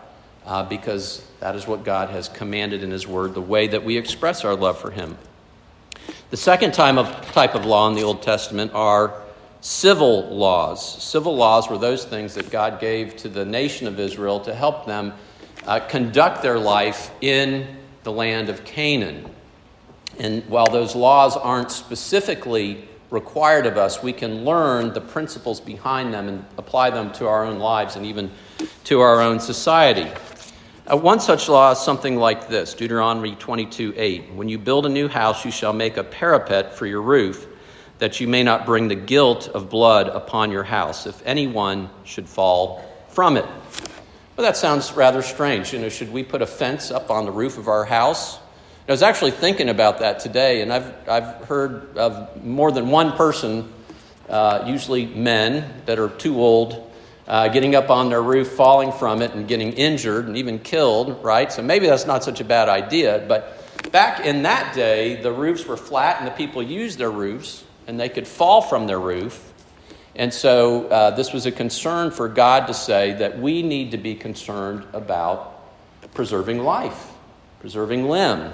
uh, 0.45 0.63
because 0.63 1.25
that 1.39 1.55
is 1.55 1.67
what 1.67 1.83
God 1.83 2.09
has 2.09 2.29
commanded 2.29 2.83
in 2.83 2.91
His 2.91 3.07
Word, 3.07 3.33
the 3.33 3.41
way 3.41 3.67
that 3.67 3.83
we 3.83 3.97
express 3.97 4.43
our 4.43 4.55
love 4.55 4.79
for 4.79 4.91
Him. 4.91 5.17
The 6.29 6.37
second 6.37 6.73
type 6.73 6.97
of, 6.97 7.31
type 7.31 7.55
of 7.55 7.65
law 7.65 7.87
in 7.87 7.95
the 7.95 8.03
Old 8.03 8.21
Testament 8.21 8.71
are 8.73 9.21
civil 9.61 10.27
laws. 10.35 11.01
Civil 11.01 11.35
laws 11.35 11.69
were 11.69 11.77
those 11.77 12.03
things 12.03 12.33
that 12.35 12.49
God 12.49 12.79
gave 12.79 13.15
to 13.17 13.29
the 13.29 13.45
nation 13.45 13.87
of 13.87 13.99
Israel 13.99 14.39
to 14.41 14.53
help 14.53 14.85
them 14.85 15.13
uh, 15.65 15.79
conduct 15.79 16.41
their 16.41 16.59
life 16.59 17.11
in 17.21 17.77
the 18.03 18.11
land 18.11 18.49
of 18.49 18.65
Canaan. 18.65 19.29
And 20.19 20.43
while 20.49 20.67
those 20.67 20.95
laws 20.95 21.37
aren't 21.37 21.71
specifically 21.71 22.87
required 23.09 23.65
of 23.65 23.77
us, 23.77 24.03
we 24.03 24.11
can 24.11 24.43
learn 24.43 24.93
the 24.93 25.01
principles 25.01 25.61
behind 25.61 26.13
them 26.13 26.27
and 26.27 26.45
apply 26.57 26.89
them 26.89 27.11
to 27.13 27.27
our 27.27 27.45
own 27.45 27.59
lives 27.59 27.95
and 27.95 28.05
even 28.05 28.31
to 28.85 28.99
our 28.99 29.21
own 29.21 29.39
society. 29.39 30.11
Uh, 30.85 30.97
one 30.97 31.21
such 31.21 31.47
law 31.47 31.71
is 31.71 31.79
something 31.79 32.17
like 32.17 32.49
this 32.49 32.73
Deuteronomy 32.73 33.35
22 33.35 33.93
8. 33.95 34.33
When 34.33 34.49
you 34.49 34.57
build 34.57 34.85
a 34.85 34.89
new 34.89 35.07
house, 35.07 35.45
you 35.45 35.51
shall 35.51 35.71
make 35.71 35.95
a 35.95 36.03
parapet 36.03 36.73
for 36.73 36.85
your 36.85 37.01
roof, 37.01 37.47
that 37.99 38.19
you 38.19 38.27
may 38.27 38.43
not 38.43 38.65
bring 38.65 38.89
the 38.89 38.95
guilt 38.95 39.47
of 39.47 39.69
blood 39.69 40.09
upon 40.09 40.51
your 40.51 40.63
house, 40.63 41.07
if 41.07 41.25
anyone 41.25 41.89
should 42.03 42.27
fall 42.27 42.83
from 43.07 43.37
it. 43.37 43.45
Well, 44.35 44.45
that 44.45 44.57
sounds 44.57 44.91
rather 44.91 45.21
strange. 45.21 45.71
You 45.71 45.79
know, 45.79 45.87
should 45.87 46.11
we 46.11 46.21
put 46.21 46.41
a 46.41 46.45
fence 46.45 46.91
up 46.91 47.09
on 47.09 47.23
the 47.23 47.31
roof 47.31 47.57
of 47.57 47.69
our 47.69 47.85
house? 47.85 48.37
I 48.85 48.91
was 48.91 49.03
actually 49.03 49.31
thinking 49.31 49.69
about 49.69 49.99
that 49.99 50.19
today, 50.19 50.61
and 50.61 50.73
I've, 50.73 51.07
I've 51.07 51.45
heard 51.45 51.97
of 51.97 52.43
more 52.43 52.73
than 52.73 52.89
one 52.89 53.13
person, 53.13 53.71
uh, 54.27 54.65
usually 54.67 55.05
men 55.05 55.81
that 55.85 55.97
are 55.97 56.09
too 56.09 56.41
old, 56.41 56.92
uh, 57.27 57.47
getting 57.47 57.75
up 57.75 57.89
on 57.89 58.09
their 58.09 58.21
roof, 58.21 58.49
falling 58.49 58.91
from 58.91 59.21
it, 59.21 59.31
and 59.31 59.47
getting 59.47 59.73
injured 59.73 60.27
and 60.27 60.37
even 60.37 60.59
killed, 60.59 61.23
right? 61.23 61.51
So 61.51 61.61
maybe 61.61 61.87
that's 61.87 62.05
not 62.05 62.23
such 62.23 62.41
a 62.41 62.43
bad 62.43 62.69
idea. 62.69 63.23
But 63.27 63.91
back 63.91 64.25
in 64.25 64.43
that 64.43 64.75
day, 64.75 65.21
the 65.21 65.31
roofs 65.31 65.65
were 65.65 65.77
flat 65.77 66.19
and 66.19 66.27
the 66.27 66.31
people 66.31 66.61
used 66.61 66.99
their 66.99 67.11
roofs, 67.11 67.63
and 67.87 67.99
they 67.99 68.09
could 68.09 68.27
fall 68.27 68.61
from 68.61 68.87
their 68.87 68.99
roof. 68.99 69.51
And 70.15 70.33
so 70.33 70.87
uh, 70.87 71.11
this 71.11 71.33
was 71.33 71.45
a 71.45 71.51
concern 71.51 72.11
for 72.11 72.27
God 72.27 72.67
to 72.67 72.73
say 72.73 73.13
that 73.13 73.39
we 73.39 73.63
need 73.63 73.91
to 73.91 73.97
be 73.97 74.15
concerned 74.15 74.85
about 74.93 75.49
preserving 76.13 76.59
life, 76.59 77.11
preserving 77.59 78.07
limb. 78.07 78.53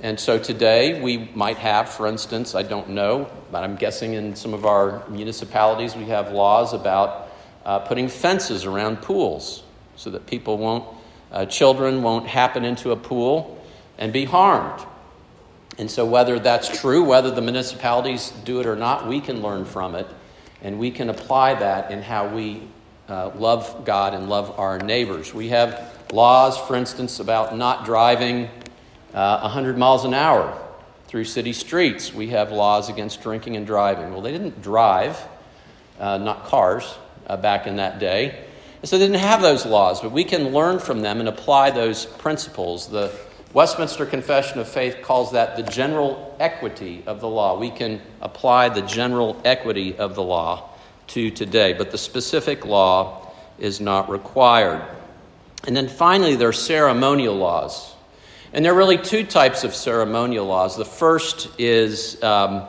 And 0.00 0.18
so 0.18 0.38
today 0.38 1.00
we 1.00 1.30
might 1.34 1.58
have, 1.58 1.88
for 1.88 2.06
instance, 2.06 2.54
I 2.54 2.62
don't 2.62 2.90
know, 2.90 3.30
but 3.50 3.64
I'm 3.64 3.76
guessing 3.76 4.14
in 4.14 4.36
some 4.36 4.54
of 4.54 4.64
our 4.64 5.08
municipalities 5.08 5.96
we 5.96 6.06
have 6.06 6.32
laws 6.32 6.72
about 6.72 7.31
uh, 7.64 7.78
putting 7.80 8.08
fences 8.08 8.64
around 8.64 9.02
pools 9.02 9.62
so 9.96 10.10
that 10.10 10.26
people 10.26 10.58
won't, 10.58 10.84
uh, 11.30 11.46
children 11.46 12.02
won't 12.02 12.26
happen 12.26 12.64
into 12.64 12.90
a 12.90 12.96
pool 12.96 13.62
and 13.98 14.12
be 14.12 14.24
harmed. 14.24 14.84
And 15.78 15.90
so, 15.90 16.04
whether 16.04 16.38
that's 16.38 16.80
true, 16.80 17.02
whether 17.04 17.30
the 17.30 17.40
municipalities 17.40 18.30
do 18.44 18.60
it 18.60 18.66
or 18.66 18.76
not, 18.76 19.08
we 19.08 19.20
can 19.20 19.40
learn 19.40 19.64
from 19.64 19.94
it 19.94 20.06
and 20.62 20.78
we 20.78 20.90
can 20.90 21.08
apply 21.08 21.54
that 21.54 21.90
in 21.90 22.02
how 22.02 22.28
we 22.28 22.62
uh, 23.08 23.30
love 23.36 23.84
God 23.84 24.14
and 24.14 24.28
love 24.28 24.58
our 24.58 24.78
neighbors. 24.78 25.34
We 25.34 25.48
have 25.48 25.92
laws, 26.12 26.58
for 26.58 26.76
instance, 26.76 27.20
about 27.20 27.56
not 27.56 27.84
driving 27.84 28.48
uh, 29.14 29.40
100 29.40 29.76
miles 29.76 30.04
an 30.04 30.14
hour 30.14 30.56
through 31.08 31.24
city 31.24 31.52
streets. 31.52 32.14
We 32.14 32.28
have 32.28 32.52
laws 32.52 32.88
against 32.88 33.22
drinking 33.22 33.56
and 33.56 33.66
driving. 33.66 34.12
Well, 34.12 34.20
they 34.20 34.32
didn't 34.32 34.62
drive, 34.62 35.18
uh, 35.98 36.18
not 36.18 36.44
cars 36.44 36.96
uh, 37.26 37.36
back 37.36 37.66
in 37.66 37.76
that 37.76 37.98
day. 37.98 38.44
And 38.80 38.88
so 38.88 38.98
they 38.98 39.06
didn't 39.06 39.20
have 39.20 39.42
those 39.42 39.64
laws, 39.64 40.00
but 40.00 40.10
we 40.12 40.24
can 40.24 40.48
learn 40.48 40.78
from 40.78 41.02
them 41.02 41.20
and 41.20 41.28
apply 41.28 41.70
those 41.70 42.04
principles. 42.04 42.88
The 42.88 43.12
Westminster 43.52 44.06
Confession 44.06 44.58
of 44.58 44.68
Faith 44.68 44.98
calls 45.02 45.32
that 45.32 45.56
the 45.56 45.62
general 45.62 46.36
equity 46.40 47.02
of 47.06 47.20
the 47.20 47.28
law. 47.28 47.58
We 47.58 47.70
can 47.70 48.00
apply 48.20 48.70
the 48.70 48.82
general 48.82 49.40
equity 49.44 49.96
of 49.96 50.14
the 50.14 50.22
law 50.22 50.70
to 51.08 51.30
today, 51.30 51.74
but 51.74 51.90
the 51.90 51.98
specific 51.98 52.64
law 52.64 53.30
is 53.58 53.80
not 53.80 54.08
required. 54.08 54.82
And 55.66 55.76
then 55.76 55.86
finally, 55.86 56.34
there 56.34 56.48
are 56.48 56.52
ceremonial 56.52 57.36
laws. 57.36 57.94
And 58.52 58.64
there 58.64 58.72
are 58.72 58.76
really 58.76 58.98
two 58.98 59.24
types 59.24 59.64
of 59.64 59.74
ceremonial 59.74 60.46
laws. 60.46 60.76
The 60.76 60.84
first 60.84 61.48
is 61.58 62.22
um, 62.22 62.66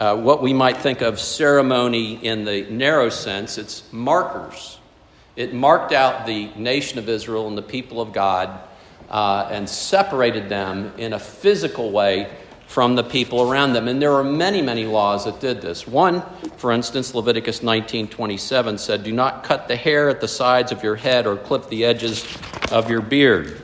uh, 0.00 0.16
what 0.16 0.42
we 0.42 0.52
might 0.52 0.78
think 0.78 1.02
of 1.02 1.20
ceremony 1.20 2.24
in 2.24 2.44
the 2.44 2.62
narrow 2.70 3.08
sense, 3.08 3.58
it's 3.58 3.90
markers. 3.92 4.78
It 5.36 5.54
marked 5.54 5.92
out 5.92 6.26
the 6.26 6.48
nation 6.56 6.98
of 6.98 7.08
Israel 7.08 7.48
and 7.48 7.56
the 7.56 7.62
people 7.62 8.00
of 8.00 8.12
God 8.12 8.60
uh, 9.08 9.48
and 9.50 9.68
separated 9.68 10.48
them 10.48 10.92
in 10.98 11.12
a 11.12 11.18
physical 11.18 11.90
way 11.90 12.30
from 12.66 12.96
the 12.96 13.04
people 13.04 13.48
around 13.48 13.72
them. 13.72 13.86
And 13.86 14.00
there 14.00 14.14
are 14.14 14.24
many, 14.24 14.62
many 14.62 14.84
laws 14.84 15.26
that 15.26 15.40
did 15.40 15.60
this. 15.60 15.86
One, 15.86 16.22
for 16.56 16.72
instance, 16.72 17.14
Leviticus 17.14 17.60
19:27 17.62 18.78
said, 18.78 19.04
"Do 19.04 19.12
not 19.12 19.44
cut 19.44 19.68
the 19.68 19.76
hair 19.76 20.08
at 20.08 20.20
the 20.20 20.28
sides 20.28 20.72
of 20.72 20.82
your 20.82 20.96
head 20.96 21.26
or 21.26 21.36
clip 21.36 21.68
the 21.68 21.84
edges 21.84 22.26
of 22.72 22.90
your 22.90 23.00
beard." 23.00 23.60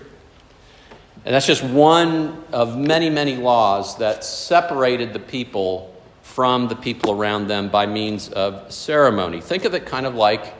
And 1.24 1.34
that's 1.34 1.46
just 1.46 1.62
one 1.62 2.44
of 2.52 2.76
many, 2.76 3.10
many 3.10 3.36
laws 3.36 3.98
that 3.98 4.24
separated 4.24 5.12
the 5.12 5.18
people 5.18 5.92
from 6.34 6.68
the 6.68 6.76
people 6.76 7.10
around 7.10 7.48
them 7.48 7.68
by 7.68 7.86
means 7.86 8.28
of 8.28 8.72
ceremony. 8.72 9.40
Think 9.40 9.64
of 9.64 9.74
it 9.74 9.84
kind 9.84 10.06
of 10.06 10.14
like 10.14 10.54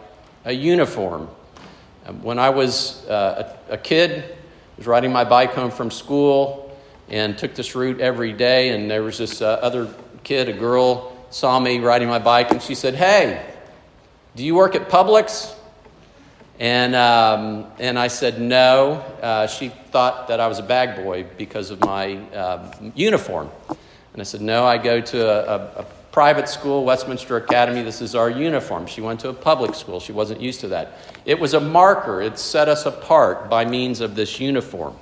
a 0.44 0.52
uniform. 0.52 1.28
When 2.22 2.40
I 2.40 2.50
was 2.50 3.06
uh, 3.06 3.54
a, 3.68 3.74
a 3.74 3.78
kid, 3.78 4.24
I 4.24 4.35
was 4.76 4.88
riding 4.88 5.12
my 5.12 5.24
bike 5.24 5.52
home 5.54 5.70
from 5.70 5.92
school 5.92 6.76
and 7.09 7.38
took 7.38 7.54
this 7.54 7.76
route 7.76 8.00
every 8.00 8.33
day, 8.33 8.70
and 8.70 8.90
there 8.90 9.04
was 9.04 9.18
this 9.18 9.42
uh, 9.42 9.61
other 9.62 9.94
kid, 10.24 10.48
a 10.48 10.52
girl, 10.52 11.16
saw 11.30 11.61
me 11.61 11.78
riding 11.78 12.09
my 12.09 12.18
bike, 12.18 12.50
and 12.50 12.61
she 12.61 12.74
said, 12.74 12.96
Hey, 12.96 13.44
do 14.35 14.44
you 14.44 14.56
work 14.56 14.74
at 14.74 14.88
Publix? 14.88 15.54
And, 16.59 16.94
um, 16.94 17.66
and 17.78 17.98
I 17.98 18.09
said 18.09 18.40
no. 18.40 18.94
Uh, 19.22 19.46
she 19.46 19.68
thought 19.68 20.28
that 20.28 20.40
I 20.40 20.48
was 20.48 20.59
a 20.59 20.64
bag 20.64 21.02
boy 21.02 21.26
because 21.38 21.70
of 21.70 21.80
my 21.80 22.16
uh, 22.35 22.72
uniform. 22.94 23.50
And 24.12 24.20
I 24.20 24.25
said, 24.25 24.40
No, 24.40 24.64
I 24.64 24.79
go 24.79 25.01
to 25.01 25.29
a, 25.29 25.57
a, 25.57 25.81
a, 25.81 25.87
private 26.12 26.49
school, 26.49 26.85
Westminster 26.85 27.37
Academy. 27.37 27.83
This 27.83 28.03
is 28.03 28.16
our 28.16 28.29
uniform. 28.29 28.87
She 28.88 29.01
went 29.01 29.20
to 29.20 29.29
a 29.29 29.33
public 29.33 29.77
school. 29.77 30.01
She 30.01 30.11
wasn't 30.11 30.40
used 30.40 30.61
to 30.62 30.68
that. 30.68 30.99
It 31.25 31.38
was 31.38 31.55
a 31.55 31.61
marker, 31.61 32.20
it 32.20 32.37
set 32.37 32.68
us 32.68 32.85
apart 32.85 33.49
by 33.49 33.64
means 33.64 34.01
of 34.01 34.16
this 34.16 34.40
uniform. 34.40 34.96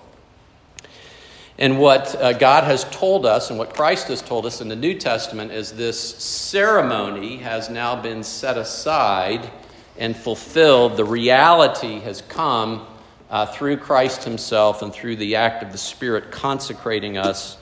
And 1.58 1.78
what 1.80 2.14
uh, 2.14 2.34
God 2.34 2.64
has 2.64 2.84
told 2.84 3.26
us 3.26 3.50
and 3.50 3.58
what 3.58 3.74
Christ 3.74 4.08
has 4.08 4.22
told 4.22 4.46
us 4.46 4.60
in 4.60 4.68
the 4.68 4.76
New 4.76 4.94
Testament 4.94 5.50
is 5.50 5.72
this 5.72 5.98
ceremony 5.98 7.38
has 7.38 7.68
now 7.68 8.00
been 8.00 8.22
set 8.22 8.56
aside 8.56 9.50
and 9.98 10.16
fulfilled. 10.16 10.96
The 10.96 11.04
reality 11.04 11.98
has 12.00 12.22
come 12.22 12.86
uh, 13.28 13.46
through 13.46 13.78
Christ 13.78 14.22
Himself 14.22 14.82
and 14.82 14.92
through 14.92 15.16
the 15.16 15.34
act 15.34 15.64
of 15.64 15.72
the 15.72 15.78
Spirit 15.78 16.30
consecrating 16.30 17.18
us 17.18 17.56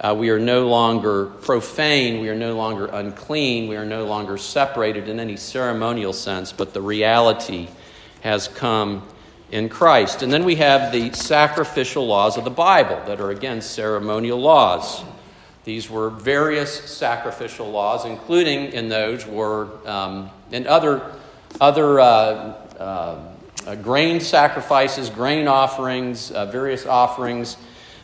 uh, 0.00 0.14
we 0.16 0.30
are 0.30 0.38
no 0.38 0.68
longer 0.68 1.26
profane. 1.26 2.20
We 2.20 2.28
are 2.28 2.36
no 2.36 2.54
longer 2.54 2.86
unclean. 2.86 3.68
We 3.68 3.76
are 3.76 3.84
no 3.84 4.04
longer 4.04 4.38
separated 4.38 5.08
in 5.08 5.18
any 5.18 5.36
ceremonial 5.36 6.12
sense, 6.12 6.52
but 6.52 6.72
the 6.72 6.80
reality 6.80 7.68
has 8.20 8.46
come 8.46 9.02
in 9.50 9.68
Christ. 9.68 10.22
And 10.22 10.32
then 10.32 10.44
we 10.44 10.56
have 10.56 10.92
the 10.92 11.12
sacrificial 11.12 12.06
laws 12.06 12.36
of 12.36 12.44
the 12.44 12.50
Bible 12.50 13.02
that 13.06 13.20
are, 13.20 13.30
again, 13.30 13.60
ceremonial 13.60 14.38
laws. 14.38 15.02
These 15.64 15.90
were 15.90 16.10
various 16.10 16.72
sacrificial 16.72 17.70
laws, 17.70 18.04
including 18.04 18.72
in 18.72 18.88
those 18.88 19.26
were 19.26 19.68
um, 19.86 20.30
and 20.52 20.66
other 20.66 21.12
other 21.60 21.98
uh, 21.98 22.04
uh, 22.78 23.34
uh 23.66 23.74
grain 23.74 24.20
sacrifices, 24.20 25.10
grain 25.10 25.48
offerings, 25.48 26.30
uh, 26.30 26.46
various 26.46 26.86
offerings 26.86 27.56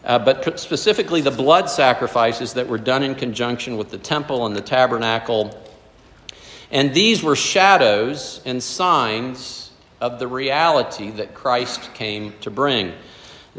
uh, 0.05 0.19
but 0.19 0.61
specifically 0.61 1.21
the 1.21 1.31
blood 1.31 1.71
sacrifices 1.71 2.55
that 2.55 2.69
were 2.69 2.79
done 2.79 3.03
in 3.03 3.15
conjunction 3.15 3.77
with 3.77 3.91
the 3.91 3.99
temple 3.99 4.47
and 4.47 4.55
the 4.55 4.61
tabernacle. 4.61 5.59
And 6.71 6.93
these 6.93 7.23
were 7.23 7.37
shadows 7.37 8.41
and 8.45 8.63
signs 8.63 9.71
of 10.01 10.19
the 10.19 10.27
reality 10.27 11.11
that 11.13 11.35
Christ 11.35 11.95
came 11.95 12.35
to 12.43 12.51
bring. 12.51 12.93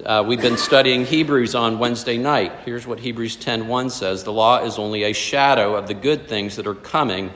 Uh, 0.06 0.24
we've 0.28 0.42
been 0.42 0.58
studying 0.58 1.06
Hebrews 1.06 1.56
on 1.56 1.80
Wednesday 1.80 2.18
night. 2.18 2.52
Here's 2.66 2.86
what 2.86 3.00
Hebrews 3.00 3.38
10:1 3.38 3.90
says: 3.90 4.24
"The 4.24 4.34
law 4.34 4.62
is 4.62 4.78
only 4.78 5.04
a 5.04 5.14
shadow 5.14 5.76
of 5.76 5.88
the 5.88 5.94
good 5.94 6.28
things 6.28 6.58
that 6.58 6.68
are 6.68 6.76
coming, 6.76 7.32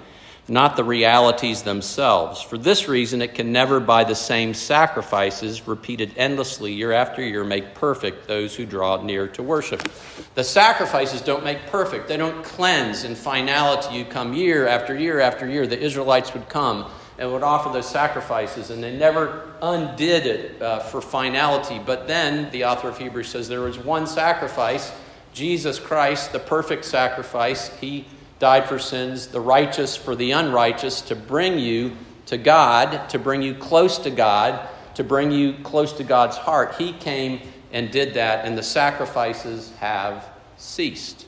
not 0.49 0.75
the 0.75 0.83
realities 0.83 1.63
themselves. 1.63 2.41
For 2.41 2.57
this 2.57 2.87
reason, 2.87 3.21
it 3.21 3.35
can 3.35 3.51
never, 3.51 3.79
by 3.79 4.03
the 4.03 4.15
same 4.15 4.53
sacrifices 4.53 5.67
repeated 5.67 6.13
endlessly 6.17 6.73
year 6.73 6.91
after 6.91 7.21
year, 7.21 7.43
make 7.43 7.75
perfect 7.75 8.27
those 8.27 8.55
who 8.55 8.65
draw 8.65 9.01
near 9.01 9.27
to 9.29 9.43
worship. 9.43 9.87
The 10.35 10.43
sacrifices 10.43 11.21
don't 11.21 11.43
make 11.43 11.67
perfect, 11.67 12.07
they 12.07 12.17
don't 12.17 12.43
cleanse 12.43 13.03
in 13.03 13.15
finality. 13.15 13.95
You 13.95 14.05
come 14.05 14.33
year 14.33 14.67
after 14.67 14.97
year 14.97 15.19
after 15.19 15.47
year. 15.47 15.67
The 15.67 15.79
Israelites 15.79 16.33
would 16.33 16.49
come 16.49 16.89
and 17.17 17.31
would 17.31 17.43
offer 17.43 17.69
those 17.69 17.89
sacrifices, 17.89 18.69
and 18.69 18.81
they 18.81 18.95
never 18.95 19.51
undid 19.61 20.25
it 20.25 20.61
uh, 20.61 20.79
for 20.79 21.01
finality. 21.01 21.77
But 21.77 22.07
then 22.07 22.49
the 22.51 22.63
author 22.63 22.87
of 22.87 22.97
Hebrews 22.97 23.27
says 23.27 23.49
there 23.49 23.59
was 23.61 23.77
one 23.77 24.07
sacrifice, 24.07 24.93
Jesus 25.33 25.79
Christ, 25.79 26.31
the 26.31 26.39
perfect 26.39 26.85
sacrifice. 26.85 27.77
He 27.79 28.05
died 28.39 28.65
for 28.65 28.79
sins, 28.79 29.27
the 29.27 29.41
righteous 29.41 29.95
for 29.95 30.15
the 30.15 30.31
unrighteous, 30.31 31.01
to 31.01 31.15
bring 31.15 31.59
you 31.59 31.95
to 32.27 32.37
God, 32.37 33.09
to 33.09 33.19
bring 33.19 33.41
you 33.41 33.53
close 33.53 33.97
to 33.99 34.09
God, 34.09 34.67
to 34.95 35.03
bring 35.03 35.31
you 35.31 35.53
close 35.63 35.93
to 35.93 36.03
God's 36.03 36.37
heart. 36.37 36.75
He 36.75 36.93
came 36.93 37.41
and 37.71 37.91
did 37.91 38.15
that, 38.15 38.45
and 38.45 38.57
the 38.57 38.63
sacrifices 38.63 39.71
have 39.79 40.27
ceased 40.57 41.25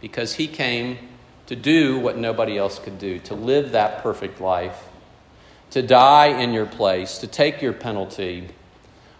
because 0.00 0.34
He 0.34 0.48
came 0.48 0.98
to 1.46 1.56
do 1.56 1.98
what 1.98 2.18
nobody 2.18 2.58
else 2.58 2.78
could 2.78 2.98
do, 2.98 3.18
to 3.20 3.34
live 3.34 3.72
that 3.72 4.02
perfect 4.02 4.40
life, 4.40 4.88
to 5.70 5.82
die 5.82 6.26
in 6.26 6.52
your 6.52 6.66
place, 6.66 7.18
to 7.18 7.26
take 7.26 7.62
your 7.62 7.72
penalty, 7.72 8.48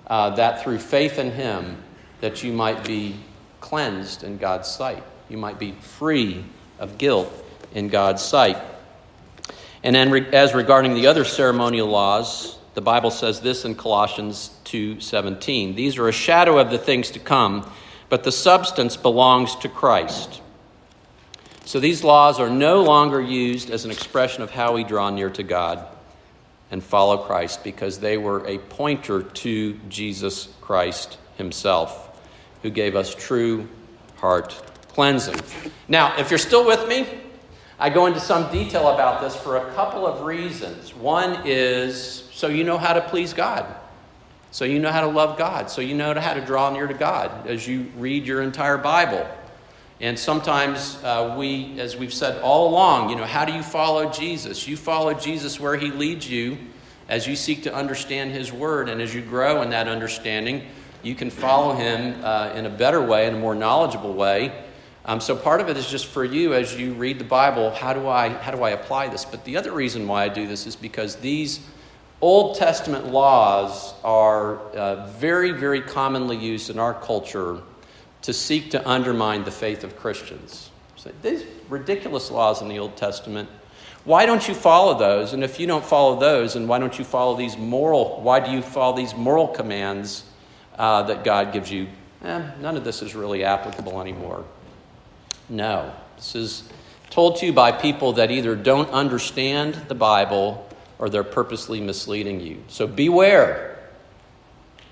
uh, 0.07 0.31
that 0.31 0.63
through 0.63 0.79
faith 0.79 1.19
in 1.19 1.31
Him, 1.31 1.83
that 2.21 2.43
you 2.43 2.53
might 2.53 2.85
be 2.85 3.17
cleansed 3.61 4.25
in 4.25 4.39
God's 4.39 4.69
sight. 4.69 5.03
You 5.29 5.39
might 5.39 5.59
be 5.59 5.73
free 5.73 6.45
of 6.83 6.99
guilt 6.99 7.33
in 7.73 7.89
God's 7.89 8.23
sight. 8.23 8.59
And 9.85 9.95
then, 9.95 10.13
as 10.35 10.53
regarding 10.53 10.95
the 10.95 11.07
other 11.07 11.25
ceremonial 11.25 11.89
laws, 11.89 12.59
the 12.75 12.81
Bible 12.81 13.11
says 13.11 13.41
this 13.41 13.65
in 13.65 13.77
Colossians 13.77 14.51
2:17. 14.65 15.77
These 15.77 15.97
are 15.97 16.09
a 16.09 16.13
shadow 16.13 16.59
of 16.59 16.71
the 16.71 16.79
things 16.79 17.11
to 17.13 17.19
come, 17.19 17.71
but 18.09 18.25
the 18.25 18.33
substance 18.33 18.97
belongs 18.97 19.55
to 19.57 19.69
Christ. 19.69 20.41
So 21.65 21.79
these 21.79 22.03
laws 22.03 22.41
are 22.41 22.51
no 22.51 22.83
longer 22.83 23.21
used 23.21 23.71
as 23.71 23.85
an 23.85 23.93
expression 23.93 24.43
of 24.43 24.51
how 24.51 24.73
we 24.73 24.83
draw 24.83 25.11
near 25.11 25.31
to 25.31 25.43
God 25.45 25.87
and 26.71 26.83
follow 26.83 27.19
Christ 27.19 27.63
because 27.63 28.01
they 28.01 28.17
were 28.17 28.45
a 28.47 28.59
pointer 28.59 29.23
to 29.23 29.75
Jesus 29.89 30.49
Christ 30.61 31.19
himself, 31.37 32.19
who 32.63 32.71
gave 32.71 32.97
us 32.97 33.15
true 33.15 33.69
heart 34.17 34.61
cleansing. 34.93 35.41
Now, 35.89 36.19
if 36.19 36.31
you're 36.31 36.39
still 36.39 36.67
with 36.67 36.89
me, 36.89 37.07
I 37.79 37.91
go 37.91 38.07
into 38.07 38.21
some 38.21 38.51
detail 38.53 38.89
about 38.89 39.21
this 39.21 39.35
for 39.35 39.57
a 39.57 39.73
couple 39.75 40.07
of 40.07 40.25
reasons. 40.25 40.95
One 40.95 41.43
is 41.45 42.29
so 42.33 42.47
you 42.49 42.65
know 42.65 42.79
how 42.79 42.93
to 42.93 43.01
please 43.01 43.33
God. 43.33 43.67
So 44.53 44.65
you 44.67 44.79
know 44.79 44.93
how 44.93 45.01
to 45.01 45.07
love 45.07 45.39
God. 45.39 45.71
So 45.71 45.81
you 45.81 45.95
know 45.95 46.13
how 46.15 46.35
to 46.35 46.41
draw 46.41 46.71
near 46.71 46.87
to 46.87 46.95
God 46.95 47.47
as 47.47 47.67
you 47.67 47.87
read 47.97 48.27
your 48.27 48.43
entire 48.43 48.77
Bible. 48.77 49.27
And 50.01 50.19
sometimes 50.19 51.03
uh, 51.03 51.35
we, 51.39 51.81
as 51.81 51.97
we've 51.97 52.13
said 52.13 52.43
all 52.43 52.69
along, 52.69 53.11
you 53.11 53.17
know, 53.17 53.25
how 53.25 53.45
do 53.45 53.53
you 53.53 53.63
follow 53.63 54.11
Jesus? 54.11 54.69
You 54.69 54.77
follow 54.77 55.15
Jesus 55.15 55.59
where 55.59 55.77
he 55.77 55.91
leads 55.91 56.29
you 56.29 56.59
as 57.09 57.27
you 57.27 57.35
seek 57.35 57.63
to 57.63 57.75
understand 57.75 58.33
his 58.33 58.53
word. 58.53 58.89
And 58.89 59.01
as 59.01 59.15
you 59.15 59.23
grow 59.23 59.63
in 59.63 59.71
that 59.71 59.89
understanding, 59.89 60.67
you 61.03 61.15
can 61.15 61.31
follow 61.31 61.75
him 61.75 62.23
uh, 62.25 62.53
in 62.55 62.67
a 62.67 62.71
better 62.71 63.01
way, 63.01 63.27
in 63.27 63.35
a 63.35 63.39
more 63.39 63.55
knowledgeable 63.55 64.13
way, 64.13 64.65
um, 65.05 65.21
so 65.21 65.35
part 65.35 65.61
of 65.61 65.69
it 65.69 65.77
is 65.77 65.91
just 65.91 66.07
for 66.07 66.25
you 66.25 66.55
as 66.55 66.77
you 66.77 66.95
read 66.95 67.19
the 67.19 67.25
Bible, 67.25 67.71
how 67.73 67.93
do 67.93 68.07
I 68.07 68.29
how 68.29 68.53
do 68.53 68.63
I 68.63 68.71
apply 68.71 69.09
this? 69.09 69.25
But 69.25 69.45
the 69.45 69.57
other 69.57 69.73
reason 69.73 70.07
why 70.07 70.25
I 70.25 70.29
do 70.29 70.47
this 70.47 70.67
is 70.67 70.77
because 70.77 71.17
these 71.17 71.61
Old 72.21 72.57
Testament 72.57 73.09
laws 73.09 73.95
are 74.05 74.59
uh, 74.71 75.07
very 75.07 75.51
very 75.51 75.81
commonly 75.81 76.37
used 76.37 76.71
in 76.71 76.79
our 76.79 76.95
culture 76.95 77.61
to 78.23 78.33
seek 78.33 78.71
to 78.71 78.89
undermine 78.89 79.43
the 79.43 79.51
faith 79.51 79.83
of 79.83 79.97
Christians. 79.97 80.71
So 80.97 81.11
these 81.23 81.45
ridiculous 81.69 82.31
laws 82.31 82.63
in 82.63 82.69
the 82.69 82.79
Old 82.79 82.97
Testament. 82.97 83.49
Why 84.05 84.27
don't 84.27 84.47
you 84.49 84.55
follow 84.55 84.99
those? 84.99 85.33
And 85.33 85.45
if 85.45 85.61
you 85.61 85.67
don't 85.67 85.85
follow 85.85 86.19
those, 86.19 86.57
and 86.57 86.69
why 86.69 86.79
don't 86.79 86.99
you 86.99 87.05
follow 87.05 87.37
these 87.37 87.57
moral? 87.57 88.21
Why 88.21 88.41
do 88.41 88.51
you 88.51 88.61
follow 88.61 88.97
these 88.97 89.15
moral 89.15 89.47
commands 89.49 90.25
uh, 90.77 91.03
that 91.05 91.23
God 91.23 91.53
gives 91.53 91.71
you? 91.71 91.87
Eh, 92.25 92.51
none 92.61 92.77
of 92.77 92.83
this 92.83 93.03
is 93.03 93.15
really 93.15 93.45
applicable 93.45 94.01
anymore. 94.01 94.45
No. 95.49 95.93
This 96.17 96.35
is 96.35 96.69
told 97.11 97.37
to 97.37 97.47
you 97.47 97.53
by 97.53 97.73
people 97.73 98.15
that 98.15 98.31
either 98.31 98.57
don't 98.57 98.89
understand 98.91 99.75
the 99.89 99.95
Bible 99.95 100.67
or 100.99 101.11
they're 101.11 101.25
purposely 101.25 101.81
misleading 101.81 102.41
you. 102.41 102.63
So 102.69 102.87
beware. 102.87 103.73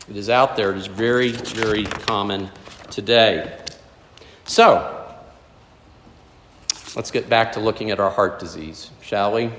It 0.09 0.17
is 0.17 0.29
out 0.29 0.57
there. 0.57 0.73
It 0.73 0.77
is 0.77 0.87
very, 0.87 1.31
very 1.31 1.85
common 1.85 2.51
today. 2.91 3.57
So, 4.45 5.15
let's 6.97 7.13
get 7.13 7.29
back 7.29 7.53
to 7.53 7.61
looking 7.61 7.93
at 7.93 8.01
our 8.01 8.11
heart 8.11 8.41
disease, 8.41 8.91
shall 9.01 9.33
we? 9.33 9.51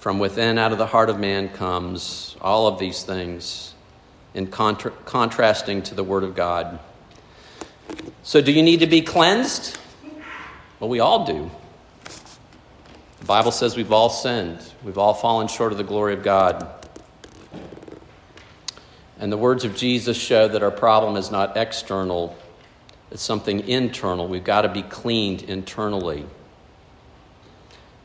From 0.00 0.18
within, 0.18 0.58
out 0.58 0.72
of 0.72 0.78
the 0.78 0.86
heart 0.86 1.08
of 1.08 1.20
man, 1.20 1.48
comes 1.48 2.36
all 2.40 2.66
of 2.66 2.80
these 2.80 3.04
things 3.04 3.72
in 4.34 4.48
contra- 4.48 4.92
contrasting 5.04 5.82
to 5.82 5.94
the 5.94 6.04
Word 6.04 6.24
of 6.24 6.34
God. 6.34 6.80
So, 8.22 8.40
do 8.40 8.52
you 8.52 8.62
need 8.62 8.80
to 8.80 8.86
be 8.86 9.02
cleansed? 9.02 9.78
Well, 10.80 10.90
we 10.90 11.00
all 11.00 11.24
do. 11.24 11.50
The 13.20 13.24
Bible 13.26 13.52
says 13.52 13.76
we've 13.76 13.92
all 13.92 14.10
sinned, 14.10 14.60
we've 14.84 14.98
all 14.98 15.14
fallen 15.14 15.48
short 15.48 15.72
of 15.72 15.78
the 15.78 15.84
glory 15.84 16.14
of 16.14 16.22
God. 16.22 16.68
And 19.18 19.32
the 19.32 19.38
words 19.38 19.64
of 19.64 19.74
Jesus 19.74 20.16
show 20.16 20.46
that 20.46 20.62
our 20.62 20.70
problem 20.70 21.16
is 21.16 21.30
not 21.30 21.56
external, 21.56 22.36
it's 23.10 23.22
something 23.22 23.66
internal. 23.68 24.28
We've 24.28 24.44
got 24.44 24.62
to 24.62 24.68
be 24.68 24.82
cleaned 24.82 25.42
internally. 25.42 26.26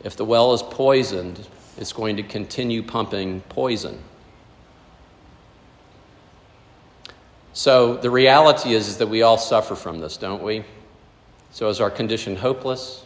If 0.03 0.15
the 0.15 0.25
well 0.25 0.53
is 0.53 0.63
poisoned, 0.63 1.45
it's 1.77 1.93
going 1.93 2.17
to 2.17 2.23
continue 2.23 2.81
pumping 2.81 3.41
poison. 3.41 3.99
So 7.53 7.97
the 7.97 8.09
reality 8.09 8.73
is, 8.73 8.87
is 8.87 8.97
that 8.97 9.07
we 9.07 9.23
all 9.23 9.37
suffer 9.37 9.75
from 9.75 9.99
this, 9.99 10.17
don't 10.17 10.41
we? 10.41 10.63
So 11.51 11.67
is 11.67 11.81
our 11.81 11.91
condition 11.91 12.37
hopeless? 12.37 13.05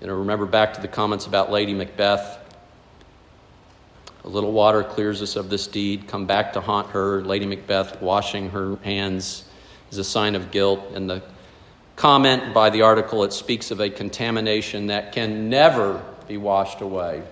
You 0.00 0.06
know, 0.06 0.14
remember 0.14 0.46
back 0.46 0.74
to 0.74 0.80
the 0.80 0.88
comments 0.88 1.26
about 1.26 1.50
Lady 1.50 1.74
Macbeth. 1.74 2.38
A 4.24 4.28
little 4.28 4.52
water 4.52 4.82
clears 4.82 5.20
us 5.20 5.36
of 5.36 5.50
this 5.50 5.66
deed. 5.66 6.08
Come 6.08 6.24
back 6.24 6.54
to 6.54 6.60
haunt 6.62 6.88
her. 6.90 7.22
Lady 7.22 7.44
Macbeth 7.44 8.00
washing 8.00 8.48
her 8.50 8.76
hands 8.76 9.44
is 9.90 9.98
a 9.98 10.04
sign 10.04 10.34
of 10.34 10.50
guilt. 10.50 10.80
And 10.94 11.08
the 11.08 11.22
comment 11.96 12.54
by 12.54 12.70
the 12.70 12.80
article, 12.80 13.24
it 13.24 13.34
speaks 13.34 13.70
of 13.70 13.80
a 13.80 13.90
contamination 13.90 14.86
that 14.86 15.12
can 15.12 15.50
never 15.50 16.02
be 16.26 16.38
washed 16.38 16.80
away. 16.80 17.22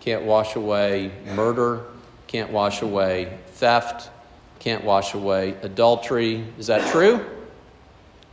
Can't 0.00 0.24
wash 0.24 0.56
away 0.56 1.12
murder, 1.34 1.84
can't 2.26 2.50
wash 2.50 2.82
away 2.82 3.38
theft, 3.52 4.10
can't 4.66 4.82
wash 4.82 5.14
away 5.14 5.54
adultery. 5.62 6.44
Is 6.58 6.66
that 6.66 6.90
true? 6.90 7.24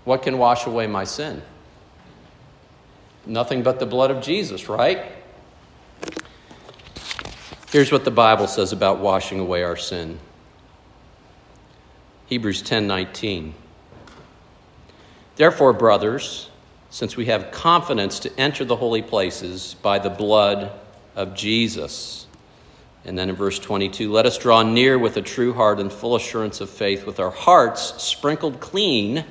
What 0.03 0.23
can 0.23 0.39
wash 0.39 0.65
away 0.65 0.87
my 0.87 1.03
sin? 1.03 1.43
Nothing 3.27 3.61
but 3.61 3.77
the 3.77 3.85
blood 3.85 4.09
of 4.09 4.23
Jesus, 4.23 4.67
right? 4.67 5.11
Here's 7.69 7.91
what 7.91 8.03
the 8.03 8.09
Bible 8.09 8.47
says 8.47 8.73
about 8.73 8.97
washing 8.97 9.39
away 9.39 9.61
our 9.61 9.75
sin. 9.77 10.17
Hebrews 12.25 12.63
10:19. 12.63 13.53
Therefore, 15.35 15.71
brothers, 15.71 16.49
since 16.89 17.15
we 17.15 17.27
have 17.27 17.51
confidence 17.51 18.17
to 18.21 18.39
enter 18.39 18.65
the 18.65 18.77
holy 18.77 19.03
places 19.03 19.75
by 19.83 19.99
the 19.99 20.09
blood 20.09 20.71
of 21.15 21.35
Jesus, 21.35 22.25
and 23.05 23.17
then 23.17 23.29
in 23.29 23.35
verse 23.35 23.59
22, 23.59 24.11
let 24.11 24.25
us 24.25 24.37
draw 24.37 24.63
near 24.63 24.97
with 24.97 25.17
a 25.17 25.21
true 25.21 25.53
heart 25.53 25.79
and 25.79 25.91
full 25.91 26.15
assurance 26.15 26.61
of 26.61 26.69
faith, 26.69 27.05
with 27.05 27.19
our 27.19 27.31
hearts 27.31 28.01
sprinkled 28.01 28.59
clean 28.59 29.25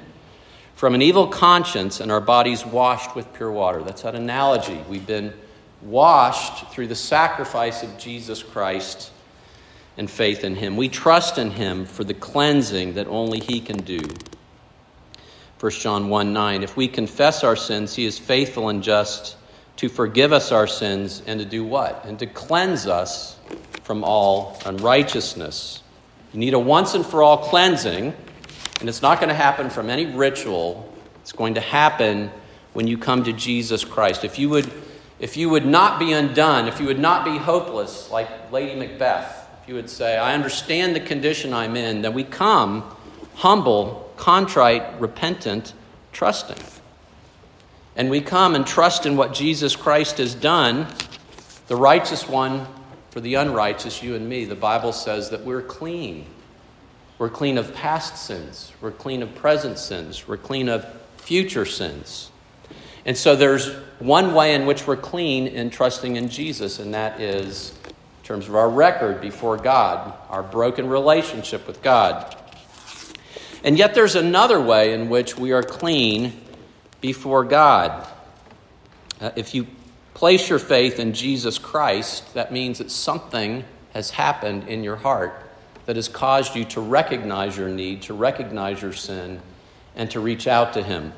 from 0.75 0.95
an 0.95 1.01
evil 1.01 1.27
conscience 1.27 2.01
and 2.01 2.13
our 2.13 2.21
bodies 2.21 2.67
washed 2.67 3.15
with 3.15 3.33
pure 3.33 3.51
water. 3.51 3.83
That's 3.83 4.03
that 4.03 4.15
analogy. 4.15 4.83
We've 4.89 5.07
been 5.07 5.33
washed 5.81 6.71
through 6.71 6.89
the 6.89 6.95
sacrifice 6.95 7.83
of 7.83 7.97
Jesus 7.99 8.43
Christ 8.43 9.11
and 9.97 10.11
faith 10.11 10.45
in 10.45 10.55
Him. 10.55 10.77
We 10.77 10.89
trust 10.89 11.39
in 11.39 11.51
Him 11.51 11.87
for 11.87 12.05
the 12.05 12.15
cleansing 12.15 12.95
that 12.95 13.07
only 13.07 13.41
He 13.41 13.61
can 13.61 13.79
do. 13.79 14.01
1 15.61 15.73
John 15.73 16.09
1 16.09 16.33
9. 16.33 16.63
If 16.63 16.77
we 16.77 16.89
confess 16.89 17.45
our 17.45 17.57
sins, 17.57 17.95
He 17.95 18.05
is 18.05 18.19
faithful 18.19 18.69
and 18.69 18.83
just 18.83 19.37
to 19.77 19.89
forgive 19.89 20.33
us 20.33 20.53
our 20.53 20.67
sins 20.67 21.23
and 21.27 21.41
to 21.41 21.47
do 21.47 21.65
what? 21.65 22.05
And 22.05 22.19
to 22.19 22.27
cleanse 22.27 22.87
us 22.87 23.39
from 23.83 24.05
all 24.05 24.61
unrighteousness. 24.65 25.83
You 26.33 26.41
need 26.41 26.55
a 26.55 26.59
once 26.59 26.95
and 26.95 27.05
for 27.05 27.23
all 27.23 27.39
cleansing, 27.39 28.15
and 28.81 28.89
it's 28.89 29.03
not 29.03 29.19
going 29.19 29.29
to 29.29 29.35
happen 29.35 29.71
from 29.71 29.91
any 29.91 30.07
ritual. 30.07 30.93
It's 31.21 31.33
going 31.33 31.55
to 31.55 31.61
happen 31.61 32.31
when 32.73 32.87
you 32.87 32.97
come 32.97 33.25
to 33.25 33.33
Jesus 33.33 33.85
Christ. 33.85 34.25
If 34.25 34.39
you 34.39 34.49
would 34.49 34.71
if 35.23 35.37
you 35.37 35.49
would 35.51 35.65
not 35.65 36.01
be 36.01 36.13
undone, 36.13 36.67
if 36.67 36.81
you 36.81 36.87
would 36.87 36.99
not 36.99 37.25
be 37.25 37.39
hopeless 37.39 38.11
like 38.11 38.51
Lady 38.51 38.75
Macbeth, 38.75 39.49
if 39.63 39.69
you 39.69 39.77
would 39.77 39.89
say, 39.89 40.17
I 40.17 40.35
understand 40.35 40.97
the 40.97 41.01
condition 41.01 41.55
I'm 41.55 41.77
in, 41.77 42.03
then 42.03 42.13
we 42.13 42.25
come 42.25 42.83
humble, 43.37 44.11
contrite, 44.17 45.01
repentant, 45.01 45.75
trusting. 46.13 46.57
And 47.97 48.09
we 48.11 48.21
come 48.21 48.55
and 48.55 48.67
trust 48.67 49.07
in 49.07 49.17
what 49.17 49.35
Jesus 49.35 49.77
Christ 49.77 50.19
has 50.19 50.35
done, 50.35 50.87
the 51.69 51.77
righteous 51.77 52.29
one 52.29 52.67
for 53.11 53.21
the 53.21 53.35
unrighteous, 53.35 54.03
you 54.03 54.15
and 54.15 54.29
me. 54.29 54.45
The 54.45 54.55
Bible 54.55 54.93
says 54.93 55.31
that 55.31 55.43
we're 55.43 55.63
clean. 55.63 56.27
We're 57.19 57.31
clean 57.31 57.57
of 57.57 57.73
past 57.73 58.27
sins, 58.27 58.73
we're 58.81 58.91
clean 58.91 59.23
of 59.23 59.33
present 59.37 59.79
sins, 59.79 60.27
we're 60.27 60.37
clean 60.37 60.69
of 60.69 60.85
future 61.19 61.65
sins. 61.65 62.33
And 63.07 63.17
so 63.17 63.37
there's 63.37 63.75
one 64.01 64.35
way 64.35 64.57
in 64.57 64.67
which 64.67 64.89
we're 64.89 64.97
clean 64.97 65.47
in 65.47 65.71
trusting 65.71 66.17
in 66.17 66.29
Jesus, 66.29 66.81
and 66.81 66.95
that 66.95 67.21
is 67.21 67.75
in 67.87 68.25
terms 68.25 68.49
of 68.49 68.57
our 68.57 68.69
record 68.69 69.21
before 69.21 69.57
God, 69.57 70.15
our 70.31 70.43
broken 70.43 70.89
relationship 70.89 71.65
with 71.69 71.81
God. 71.81 72.35
And 73.63 73.79
yet 73.79 73.95
there's 73.95 74.17
another 74.17 74.61
way 74.61 74.93
in 74.93 75.09
which 75.09 75.39
we 75.39 75.53
are 75.53 75.63
clean 75.63 76.42
before 77.03 77.45
God. 77.45 78.09
Uh, 79.21 79.31
if 79.37 79.55
you 79.55 79.67
place 80.15 80.49
your 80.49 80.59
faith 80.59 80.99
in 80.99 81.12
Jesus 81.12 81.59
Christ, 81.59 82.33
that 82.33 82.51
means 82.51 82.79
that 82.79 82.91
something 82.91 83.65
has 83.93 84.09
happened 84.09 84.69
in 84.69 84.83
your 84.83 84.97
heart 84.97 85.51
that 85.87 85.97
has 85.97 86.09
caused 86.09 86.55
you 86.55 86.65
to 86.65 86.81
recognize 86.81 87.57
your 87.57 87.69
need, 87.69 88.03
to 88.03 88.15
recognize 88.15 88.81
your 88.81 88.93
sin, 88.93 89.41
and 89.97 90.11
to 90.11 90.21
reach 90.21 90.47
out 90.47 90.75
to 90.75 90.83
Him. 90.83 91.12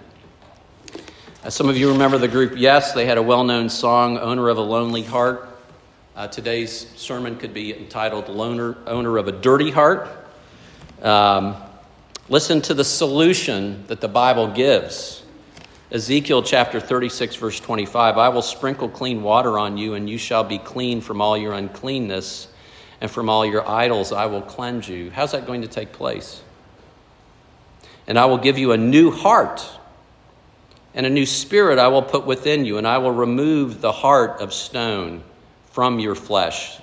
Uh, 1.45 1.51
some 1.51 1.69
of 1.69 1.77
you 1.77 1.93
remember 1.93 2.19
the 2.19 2.29
group 2.29 2.55
Yes, 2.57 2.93
they 2.93 3.07
had 3.07 3.19
a 3.19 3.23
well 3.23 3.45
known 3.45 3.69
song, 3.69 4.19
Owner 4.19 4.49
of 4.49 4.57
a 4.57 4.63
Lonely 4.63 5.03
Heart. 5.03 5.49
Uh, 6.17 6.29
today's 6.29 6.89
sermon 6.97 7.37
could 7.37 7.53
be 7.53 7.77
entitled 7.77 8.29
Loner, 8.29 8.77
Owner 8.87 9.19
of 9.19 9.29
a 9.29 9.33
Dirty 9.33 9.71
Heart. 9.71 10.09
Um, 11.03 11.57
listen 12.29 12.63
to 12.63 12.75
the 12.75 12.85
solution 12.85 13.85
that 13.89 14.01
the 14.01 14.09
Bible 14.09 14.49
gives. 14.49 15.24
Ezekiel 15.95 16.43
chapter 16.43 16.81
36, 16.81 17.37
verse 17.37 17.61
25 17.61 18.19
I 18.19 18.29
will 18.29 18.43
sprinkle 18.43 18.89
clean 18.89 19.23
water 19.23 19.61
on 19.61 19.79
you, 19.79 19.95
and 19.95 20.11
you 20.11 20.19
shall 20.19 20.43
be 20.43 20.59
clean 20.59 21.01
from 21.01 21.21
all 21.21 21.39
your 21.39 21.53
uncleanness, 21.53 22.49
and 23.01 23.09
from 23.09 23.29
all 23.31 23.47
your 23.47 23.69
idols 23.69 24.11
I 24.11 24.27
will 24.27 24.43
cleanse 24.43 24.89
you. 24.89 25.13
How's 25.13 25.31
that 25.31 25.47
going 25.47 25.63
to 25.63 25.69
take 25.69 25.93
place? 25.93 26.43
And 28.09 28.19
I 28.19 28.25
will 28.25 28.39
give 28.39 28.59
you 28.59 28.73
a 28.73 28.77
new 28.77 29.13
heart 29.13 29.65
and 30.95 31.07
a 31.07 31.11
new 31.11 31.25
spirit 31.25 31.79
I 31.79 31.87
will 31.87 32.03
put 32.03 32.27
within 32.27 32.65
you, 32.65 32.77
and 32.79 32.89
I 32.89 32.99
will 32.99 33.13
remove 33.13 33.81
the 33.81 33.93
heart 33.93 34.41
of 34.41 34.53
stone 34.53 35.23
from 35.71 36.01
your 36.01 36.17
flesh 36.17 36.77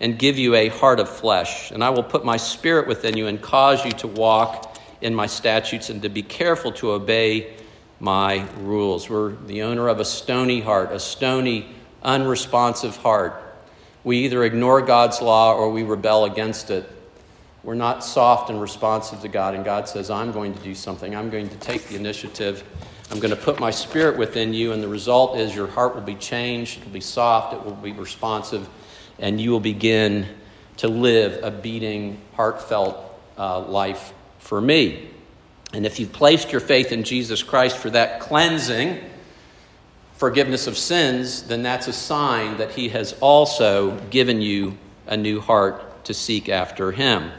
and 0.00 0.18
give 0.18 0.40
you 0.40 0.56
a 0.56 0.70
heart 0.70 0.98
of 0.98 1.08
flesh. 1.08 1.70
And 1.70 1.84
I 1.84 1.90
will 1.90 2.02
put 2.02 2.24
my 2.24 2.36
spirit 2.36 2.88
within 2.88 3.16
you 3.16 3.28
and 3.28 3.40
cause 3.40 3.84
you 3.84 3.92
to 3.92 4.08
walk 4.08 4.76
in 5.02 5.14
my 5.14 5.26
statutes 5.26 5.88
and 5.88 6.02
to 6.02 6.08
be 6.08 6.24
careful 6.24 6.72
to 6.72 6.90
obey 6.90 7.54
my 8.00 8.46
rules. 8.58 9.08
We're 9.08 9.32
the 9.32 9.62
owner 9.62 9.88
of 9.88 10.00
a 10.00 10.04
stony 10.04 10.60
heart, 10.60 10.90
a 10.92 10.98
stony, 10.98 11.68
unresponsive 12.02 12.96
heart. 12.96 13.40
We 14.02 14.24
either 14.24 14.42
ignore 14.42 14.80
God's 14.82 15.20
law 15.20 15.54
or 15.54 15.70
we 15.70 15.82
rebel 15.82 16.24
against 16.24 16.70
it. 16.70 16.90
We're 17.62 17.74
not 17.74 18.02
soft 18.02 18.50
and 18.50 18.60
responsive 18.60 19.20
to 19.20 19.28
God, 19.28 19.54
and 19.54 19.64
God 19.64 19.86
says, 19.86 20.10
I'm 20.10 20.32
going 20.32 20.54
to 20.54 20.62
do 20.62 20.74
something. 20.74 21.14
I'm 21.14 21.28
going 21.28 21.50
to 21.50 21.56
take 21.56 21.86
the 21.88 21.96
initiative 21.96 22.64
I'm 23.10 23.18
going 23.18 23.34
to 23.34 23.40
put 23.40 23.58
my 23.58 23.72
spirit 23.72 24.16
within 24.16 24.54
you, 24.54 24.72
and 24.72 24.80
the 24.80 24.88
result 24.88 25.36
is 25.36 25.52
your 25.52 25.66
heart 25.66 25.96
will 25.96 26.02
be 26.02 26.14
changed, 26.14 26.78
it 26.78 26.84
will 26.84 26.92
be 26.92 27.00
soft, 27.00 27.52
it 27.52 27.64
will 27.64 27.72
be 27.72 27.90
responsive, 27.90 28.68
and 29.18 29.40
you 29.40 29.50
will 29.50 29.58
begin 29.58 30.28
to 30.76 30.86
live 30.86 31.42
a 31.42 31.50
beating, 31.50 32.20
heartfelt 32.36 32.96
uh, 33.36 33.62
life 33.62 34.12
for 34.38 34.60
me. 34.60 35.09
And 35.72 35.86
if 35.86 36.00
you've 36.00 36.12
placed 36.12 36.50
your 36.50 36.60
faith 36.60 36.92
in 36.92 37.04
Jesus 37.04 37.42
Christ 37.42 37.76
for 37.76 37.90
that 37.90 38.20
cleansing, 38.20 38.98
forgiveness 40.14 40.66
of 40.66 40.76
sins, 40.76 41.44
then 41.44 41.62
that's 41.62 41.88
a 41.88 41.92
sign 41.92 42.56
that 42.58 42.72
He 42.72 42.88
has 42.90 43.12
also 43.20 43.98
given 44.10 44.40
you 44.40 44.76
a 45.06 45.16
new 45.16 45.40
heart 45.40 46.04
to 46.04 46.14
seek 46.14 46.48
after 46.48 46.92
Him. 46.92 47.30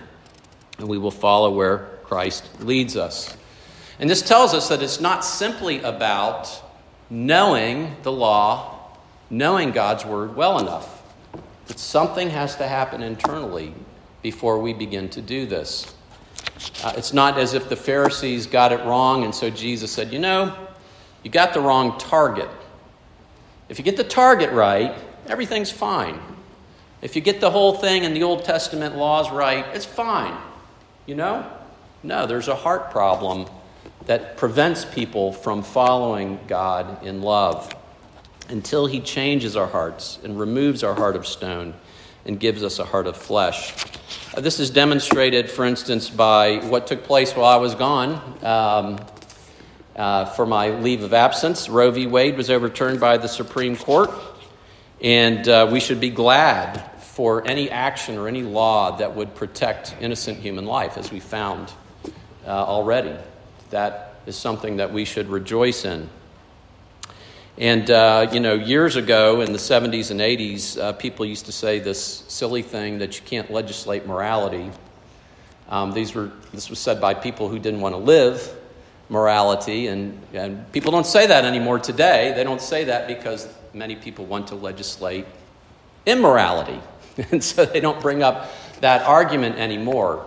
And 0.77 0.87
we 0.87 0.97
will 0.97 1.11
follow 1.11 1.51
where 1.51 1.89
Christ 2.03 2.61
leads 2.61 2.95
us. 2.95 3.35
And 3.99 4.09
this 4.09 4.21
tells 4.21 4.53
us 4.53 4.69
that 4.69 4.81
it's 4.81 4.99
not 4.99 5.23
simply 5.23 5.79
about 5.81 6.49
knowing 7.09 7.95
the 8.03 8.11
law, 8.11 8.79
knowing 9.29 9.71
God's 9.71 10.05
word 10.05 10.35
well 10.35 10.57
enough. 10.57 11.03
That 11.67 11.77
something 11.77 12.29
has 12.31 12.55
to 12.55 12.67
happen 12.67 13.03
internally 13.03 13.73
before 14.21 14.59
we 14.59 14.73
begin 14.73 15.09
to 15.09 15.21
do 15.21 15.45
this. 15.45 15.93
Uh, 16.83 16.93
it's 16.95 17.13
not 17.13 17.37
as 17.37 17.53
if 17.53 17.69
the 17.69 17.75
Pharisees 17.75 18.47
got 18.47 18.71
it 18.71 18.83
wrong, 18.85 19.23
and 19.23 19.33
so 19.33 19.49
Jesus 19.49 19.91
said, 19.91 20.11
You 20.11 20.19
know, 20.19 20.55
you 21.23 21.31
got 21.31 21.53
the 21.53 21.61
wrong 21.61 21.97
target. 21.97 22.49
If 23.69 23.77
you 23.79 23.85
get 23.85 23.97
the 23.97 24.03
target 24.03 24.51
right, 24.51 24.93
everything's 25.27 25.71
fine. 25.71 26.19
If 27.01 27.15
you 27.15 27.21
get 27.21 27.41
the 27.41 27.49
whole 27.49 27.73
thing 27.73 28.05
and 28.05 28.15
the 28.15 28.23
Old 28.23 28.45
Testament 28.45 28.95
laws 28.95 29.31
right, 29.31 29.65
it's 29.73 29.85
fine. 29.85 30.37
You 31.05 31.15
know? 31.15 31.51
No, 32.03 32.25
there's 32.25 32.47
a 32.47 32.55
heart 32.55 32.91
problem 32.91 33.47
that 34.05 34.37
prevents 34.37 34.85
people 34.85 35.31
from 35.31 35.63
following 35.63 36.39
God 36.47 37.03
in 37.05 37.21
love 37.21 37.73
until 38.49 38.85
He 38.85 38.99
changes 38.99 39.55
our 39.55 39.67
hearts 39.67 40.19
and 40.23 40.39
removes 40.39 40.83
our 40.83 40.93
heart 40.93 41.15
of 41.15 41.25
stone 41.25 41.73
and 42.25 42.39
gives 42.39 42.63
us 42.63 42.79
a 42.79 42.85
heart 42.85 43.07
of 43.07 43.17
flesh. 43.17 43.73
Uh, 44.35 44.41
this 44.41 44.59
is 44.59 44.69
demonstrated, 44.69 45.49
for 45.49 45.65
instance, 45.65 46.09
by 46.09 46.57
what 46.67 46.87
took 46.87 47.03
place 47.03 47.35
while 47.35 47.45
I 47.45 47.57
was 47.57 47.75
gone. 47.75 48.13
Um, 48.43 49.05
uh, 49.95 50.25
for 50.25 50.45
my 50.45 50.69
leave 50.69 51.03
of 51.03 51.13
absence, 51.13 51.67
Roe 51.67 51.91
v. 51.91 52.07
Wade 52.07 52.37
was 52.37 52.49
overturned 52.49 52.99
by 52.99 53.17
the 53.17 53.27
Supreme 53.27 53.75
Court, 53.75 54.11
and 55.01 55.47
uh, 55.47 55.69
we 55.71 55.79
should 55.79 55.99
be 55.99 56.09
glad 56.09 56.77
for 57.01 57.45
any 57.47 57.69
action 57.69 58.17
or 58.17 58.27
any 58.27 58.41
law 58.41 58.97
that 58.97 59.15
would 59.15 59.35
protect 59.35 59.95
innocent 59.99 60.37
human 60.37 60.65
life, 60.65 60.97
as 60.97 61.11
we 61.11 61.19
found 61.19 61.71
uh, 62.45 62.49
already 62.49 63.15
that 63.71 64.15
is 64.25 64.35
something 64.35 64.77
that 64.77 64.93
we 64.93 65.03
should 65.03 65.27
rejoice 65.27 65.83
in. 65.83 66.07
And, 67.57 67.91
uh, 67.91 68.29
you 68.31 68.39
know, 68.39 68.53
years 68.53 68.95
ago 68.95 69.41
in 69.41 69.51
the 69.51 69.59
70s 69.59 70.09
and 70.09 70.19
80s, 70.21 70.79
uh, 70.79 70.93
people 70.93 71.25
used 71.25 71.45
to 71.47 71.51
say 71.51 71.79
this 71.79 72.23
silly 72.27 72.61
thing 72.61 72.99
that 72.99 73.19
you 73.19 73.25
can't 73.25 73.51
legislate 73.51 74.07
morality. 74.07 74.71
Um, 75.69 75.91
these 75.91 76.15
were, 76.15 76.31
this 76.53 76.69
was 76.69 76.79
said 76.79 77.01
by 77.01 77.13
people 77.13 77.49
who 77.49 77.59
didn't 77.59 77.81
want 77.81 77.93
to 77.93 77.99
live 77.99 78.57
morality, 79.09 79.87
and, 79.87 80.17
and 80.33 80.71
people 80.71 80.91
don't 80.91 81.05
say 81.05 81.27
that 81.27 81.43
anymore 81.43 81.77
today. 81.79 82.31
They 82.35 82.45
don't 82.45 82.61
say 82.61 82.85
that 82.85 83.07
because 83.07 83.47
many 83.73 83.97
people 83.97 84.25
want 84.25 84.47
to 84.47 84.55
legislate 84.55 85.25
immorality. 86.05 86.79
And 87.29 87.43
so 87.43 87.65
they 87.65 87.81
don't 87.81 88.01
bring 88.01 88.23
up 88.23 88.49
that 88.79 89.05
argument 89.05 89.57
anymore. 89.57 90.25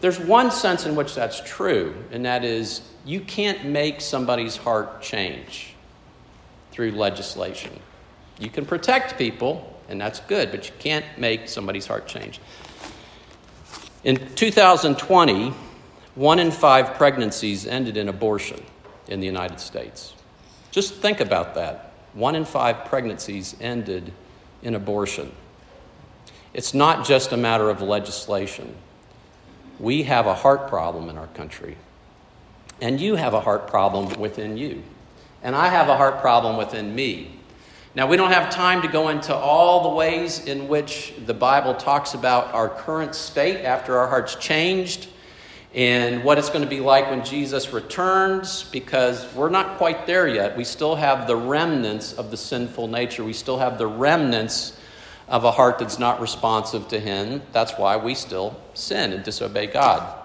There's 0.00 0.18
one 0.18 0.50
sense 0.50 0.84
in 0.84 0.96
which 0.96 1.14
that's 1.14 1.40
true, 1.40 1.94
and 2.10 2.24
that 2.24 2.44
is 2.44 2.82
you 3.04 3.20
can't 3.20 3.64
make 3.64 4.00
somebody's 4.00 4.56
heart 4.56 5.00
change 5.00 5.73
through 6.74 6.90
legislation. 6.90 7.70
You 8.38 8.50
can 8.50 8.66
protect 8.66 9.16
people, 9.16 9.80
and 9.88 10.00
that's 10.00 10.20
good, 10.20 10.50
but 10.50 10.68
you 10.68 10.74
can't 10.78 11.06
make 11.16 11.48
somebody's 11.48 11.86
heart 11.86 12.06
change. 12.06 12.40
In 14.02 14.16
2020, 14.34 15.54
one 16.14 16.38
in 16.38 16.50
five 16.50 16.94
pregnancies 16.94 17.66
ended 17.66 17.96
in 17.96 18.08
abortion 18.08 18.62
in 19.08 19.20
the 19.20 19.26
United 19.26 19.60
States. 19.60 20.14
Just 20.70 20.96
think 20.96 21.20
about 21.20 21.54
that. 21.54 21.92
One 22.12 22.34
in 22.34 22.44
five 22.44 22.84
pregnancies 22.84 23.56
ended 23.60 24.12
in 24.62 24.74
abortion. 24.74 25.32
It's 26.52 26.74
not 26.74 27.06
just 27.06 27.32
a 27.32 27.36
matter 27.36 27.70
of 27.70 27.80
legislation 27.80 28.76
we 29.78 30.04
have 30.04 30.26
a 30.26 30.34
heart 30.34 30.68
problem 30.68 31.08
in 31.08 31.18
our 31.18 31.26
country. 31.28 31.76
And 32.80 33.00
you 33.00 33.16
have 33.16 33.34
a 33.34 33.40
heart 33.40 33.66
problem 33.68 34.18
within 34.20 34.56
you. 34.56 34.82
And 35.44 35.54
I 35.54 35.68
have 35.68 35.88
a 35.88 35.96
heart 35.96 36.20
problem 36.20 36.56
within 36.56 36.94
me. 36.94 37.30
Now, 37.94 38.08
we 38.08 38.16
don't 38.16 38.32
have 38.32 38.50
time 38.50 38.82
to 38.82 38.88
go 38.88 39.10
into 39.10 39.32
all 39.32 39.84
the 39.84 39.94
ways 39.94 40.46
in 40.46 40.66
which 40.66 41.12
the 41.26 41.34
Bible 41.34 41.74
talks 41.74 42.14
about 42.14 42.52
our 42.52 42.68
current 42.68 43.14
state 43.14 43.64
after 43.64 43.96
our 43.96 44.08
hearts 44.08 44.34
changed 44.34 45.06
and 45.74 46.24
what 46.24 46.38
it's 46.38 46.48
going 46.48 46.64
to 46.64 46.70
be 46.70 46.80
like 46.80 47.10
when 47.10 47.24
Jesus 47.24 47.72
returns 47.72 48.64
because 48.64 49.32
we're 49.34 49.50
not 49.50 49.76
quite 49.76 50.06
there 50.06 50.26
yet. 50.26 50.56
We 50.56 50.64
still 50.64 50.96
have 50.96 51.28
the 51.28 51.36
remnants 51.36 52.14
of 52.14 52.30
the 52.30 52.36
sinful 52.36 52.88
nature, 52.88 53.22
we 53.22 53.32
still 53.32 53.58
have 53.58 53.78
the 53.78 53.86
remnants 53.86 54.76
of 55.28 55.44
a 55.44 55.50
heart 55.50 55.78
that's 55.78 55.98
not 55.98 56.20
responsive 56.20 56.88
to 56.88 56.98
Him. 56.98 57.42
That's 57.52 57.72
why 57.72 57.96
we 57.96 58.14
still 58.14 58.60
sin 58.74 59.12
and 59.12 59.22
disobey 59.22 59.66
God. 59.66 60.16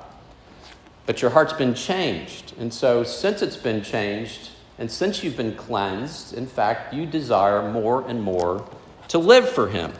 But 1.05 1.21
your 1.21 1.31
heart's 1.31 1.53
been 1.53 1.73
changed. 1.73 2.53
And 2.59 2.73
so, 2.73 3.03
since 3.03 3.41
it's 3.41 3.57
been 3.57 3.81
changed, 3.81 4.51
And 4.79 4.89
since 4.89 5.23
you've 5.23 5.35
been 5.35 5.55
cleansed, 5.55 6.33
in 6.33 6.47
fact, 6.47 6.93
you 6.93 7.05
desire 7.05 7.69
more 7.69 8.07
and 8.07 8.23
more 8.23 8.67
to 9.09 9.17
live 9.17 9.47
for 9.49 9.67
him. 9.67 9.91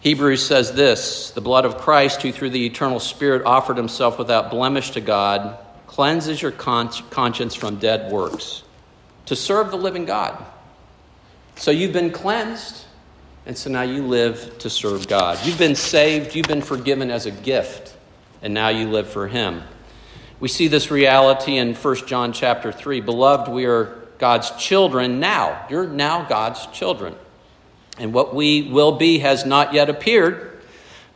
Hebrews 0.00 0.46
says 0.46 0.72
this 0.72 1.32
The 1.32 1.40
blood 1.40 1.64
of 1.64 1.78
Christ, 1.78 2.22
who 2.22 2.30
through 2.30 2.50
the 2.50 2.64
eternal 2.64 3.00
Spirit 3.00 3.42
offered 3.44 3.76
himself 3.76 4.16
without 4.16 4.50
blemish 4.50 4.92
to 4.92 5.00
God, 5.00 5.58
cleanses 5.88 6.40
your 6.40 6.52
con- 6.52 6.90
conscience 7.10 7.56
from 7.56 7.80
dead 7.80 8.12
works 8.12 8.62
to 9.26 9.34
serve 9.34 9.70
the 9.72 9.76
living 9.76 10.04
God. 10.04 10.42
So 11.56 11.72
you've 11.72 11.92
been 11.92 12.12
cleansed, 12.12 12.84
and 13.44 13.58
so 13.58 13.70
now 13.70 13.82
you 13.82 14.06
live 14.06 14.56
to 14.58 14.70
serve 14.70 15.08
God. 15.08 15.44
You've 15.44 15.58
been 15.58 15.74
saved, 15.74 16.36
you've 16.36 16.46
been 16.46 16.62
forgiven 16.62 17.10
as 17.10 17.26
a 17.26 17.32
gift, 17.32 17.96
and 18.40 18.54
now 18.54 18.68
you 18.68 18.88
live 18.88 19.08
for 19.08 19.26
Him. 19.26 19.64
We 20.40 20.48
see 20.48 20.68
this 20.68 20.90
reality 20.90 21.56
in 21.56 21.74
1 21.74 22.06
John 22.06 22.32
chapter 22.32 22.70
3. 22.70 23.00
Beloved, 23.00 23.48
we 23.48 23.64
are 23.64 23.96
God's 24.18 24.50
children 24.52 25.18
now. 25.18 25.66
You're 25.68 25.88
now 25.88 26.24
God's 26.24 26.66
children. 26.66 27.16
And 27.98 28.12
what 28.12 28.34
we 28.34 28.62
will 28.62 28.92
be 28.92 29.18
has 29.18 29.44
not 29.44 29.72
yet 29.72 29.90
appeared, 29.90 30.60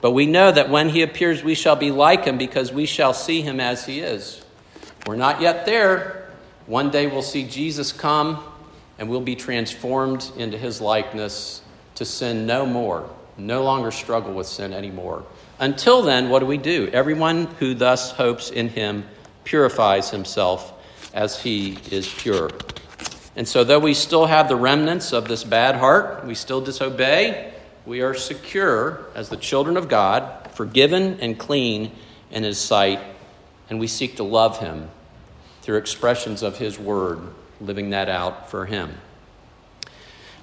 but 0.01 0.11
we 0.11 0.27
know 0.27 0.51
that 0.51 0.69
when 0.69 0.89
he 0.89 1.03
appears, 1.03 1.45
we 1.45 1.55
shall 1.55 1.77
be 1.77 1.93
like 1.93 2.25
him 2.25 2.37
because 2.37 2.73
we 2.73 2.85
shall 2.87 3.15
see 3.15 3.43
him 3.43 3.61
as 3.61 3.87
he 3.87 4.01
is. 4.01 4.45
We're 5.07 5.15
not 5.15 5.41
yet 5.41 5.67
there. 5.67 6.29
One 6.67 6.91
day 6.91 7.07
we'll 7.07 7.23
see 7.23 7.45
Jesus 7.45 7.93
come 7.93 8.43
and 8.99 9.09
we'll 9.09 9.21
be 9.21 9.37
transformed 9.37 10.31
into 10.37 10.59
his 10.59 10.81
likeness 10.81 11.63
to 11.95 12.05
sin 12.05 12.47
no 12.47 12.67
more, 12.67 13.09
no 13.39 13.63
longer 13.63 13.93
struggle 13.93 14.33
with 14.33 14.49
sin 14.49 14.73
anymore. 14.73 15.25
Until 15.63 16.03
then, 16.03 16.29
what 16.29 16.41
do 16.41 16.47
we 16.47 16.59
do? 16.59 16.91
Everyone 16.93 17.47
who 17.61 17.73
thus 17.73 18.11
hopes 18.11 18.51
in 18.51 18.69
him 18.69 19.05
purifies 19.45 20.11
himself 20.11 20.73
as 21.15 21.41
he 21.41 21.79
is 21.89 22.13
pure. 22.13 22.51
And 23.37 23.47
so, 23.47 23.63
though 23.63 23.79
we 23.79 23.95
still 23.95 24.27
have 24.27 24.49
the 24.49 24.57
remnants 24.57 25.13
of 25.13 25.29
this 25.29 25.45
bad 25.45 25.77
heart, 25.77 26.27
we 26.27 26.35
still 26.35 26.61
disobey, 26.61 27.55
we 27.87 28.01
are 28.01 28.13
secure 28.13 29.07
as 29.15 29.29
the 29.29 29.37
children 29.37 29.77
of 29.77 29.89
God, 29.89 30.51
forgiven 30.51 31.21
and 31.21 31.39
clean 31.39 31.93
in 32.33 32.43
his 32.43 32.59
sight, 32.59 32.99
and 33.71 33.79
we 33.79 33.87
seek 33.87 34.17
to 34.17 34.25
love 34.25 34.59
him 34.59 34.91
through 35.61 35.77
expressions 35.77 36.43
of 36.43 36.59
his 36.59 36.77
word, 36.77 37.21
living 37.61 37.91
that 37.91 38.09
out 38.09 38.51
for 38.51 38.67
him. 38.67 38.91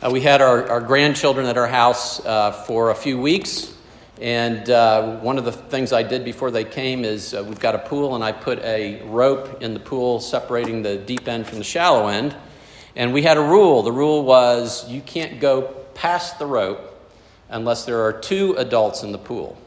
Uh, 0.02 0.12
we 0.14 0.22
had 0.22 0.42
our, 0.42 0.70
our 0.70 0.80
grandchildren 0.80 1.46
at 1.46 1.58
our 1.58 1.68
house 1.68 2.26
uh, 2.26 2.54
for 2.54 2.92
a 2.92 2.96
few 2.96 3.20
weeks. 3.20 3.74
And 4.20 4.70
uh, 4.70 5.18
one 5.20 5.38
of 5.38 5.46
the 5.46 5.52
things 5.54 5.94
I 5.94 6.04
did 6.04 6.26
before 6.26 6.52
they 6.52 6.66
came 6.66 7.06
is 7.06 7.34
uh, 7.34 7.44
we've 7.48 7.60
got 7.60 7.74
a 7.74 7.80
pool, 7.80 8.16
and 8.16 8.24
I 8.24 8.34
put 8.34 8.60
a 8.60 9.02
rope 9.04 9.62
in 9.62 9.74
the 9.74 9.80
pool 9.80 10.20
separating 10.20 10.82
the 10.82 10.98
deep 10.98 11.28
end 11.28 11.48
from 11.48 11.58
the 11.58 11.64
shallow 11.64 12.08
end. 12.08 12.36
And 12.98 13.14
we 13.14 13.22
had 13.22 13.38
a 13.38 13.42
rule. 13.42 13.82
The 13.82 13.94
rule 13.94 14.24
was 14.24 14.90
you 14.90 15.00
can't 15.02 15.40
go 15.40 15.62
past 15.94 16.38
the 16.38 16.46
rope 16.46 16.86
unless 17.48 17.86
there 17.86 18.02
are 18.02 18.14
two 18.14 18.56
adults 18.58 19.04
in 19.04 19.14
the 19.14 19.18
pool. 19.18 19.58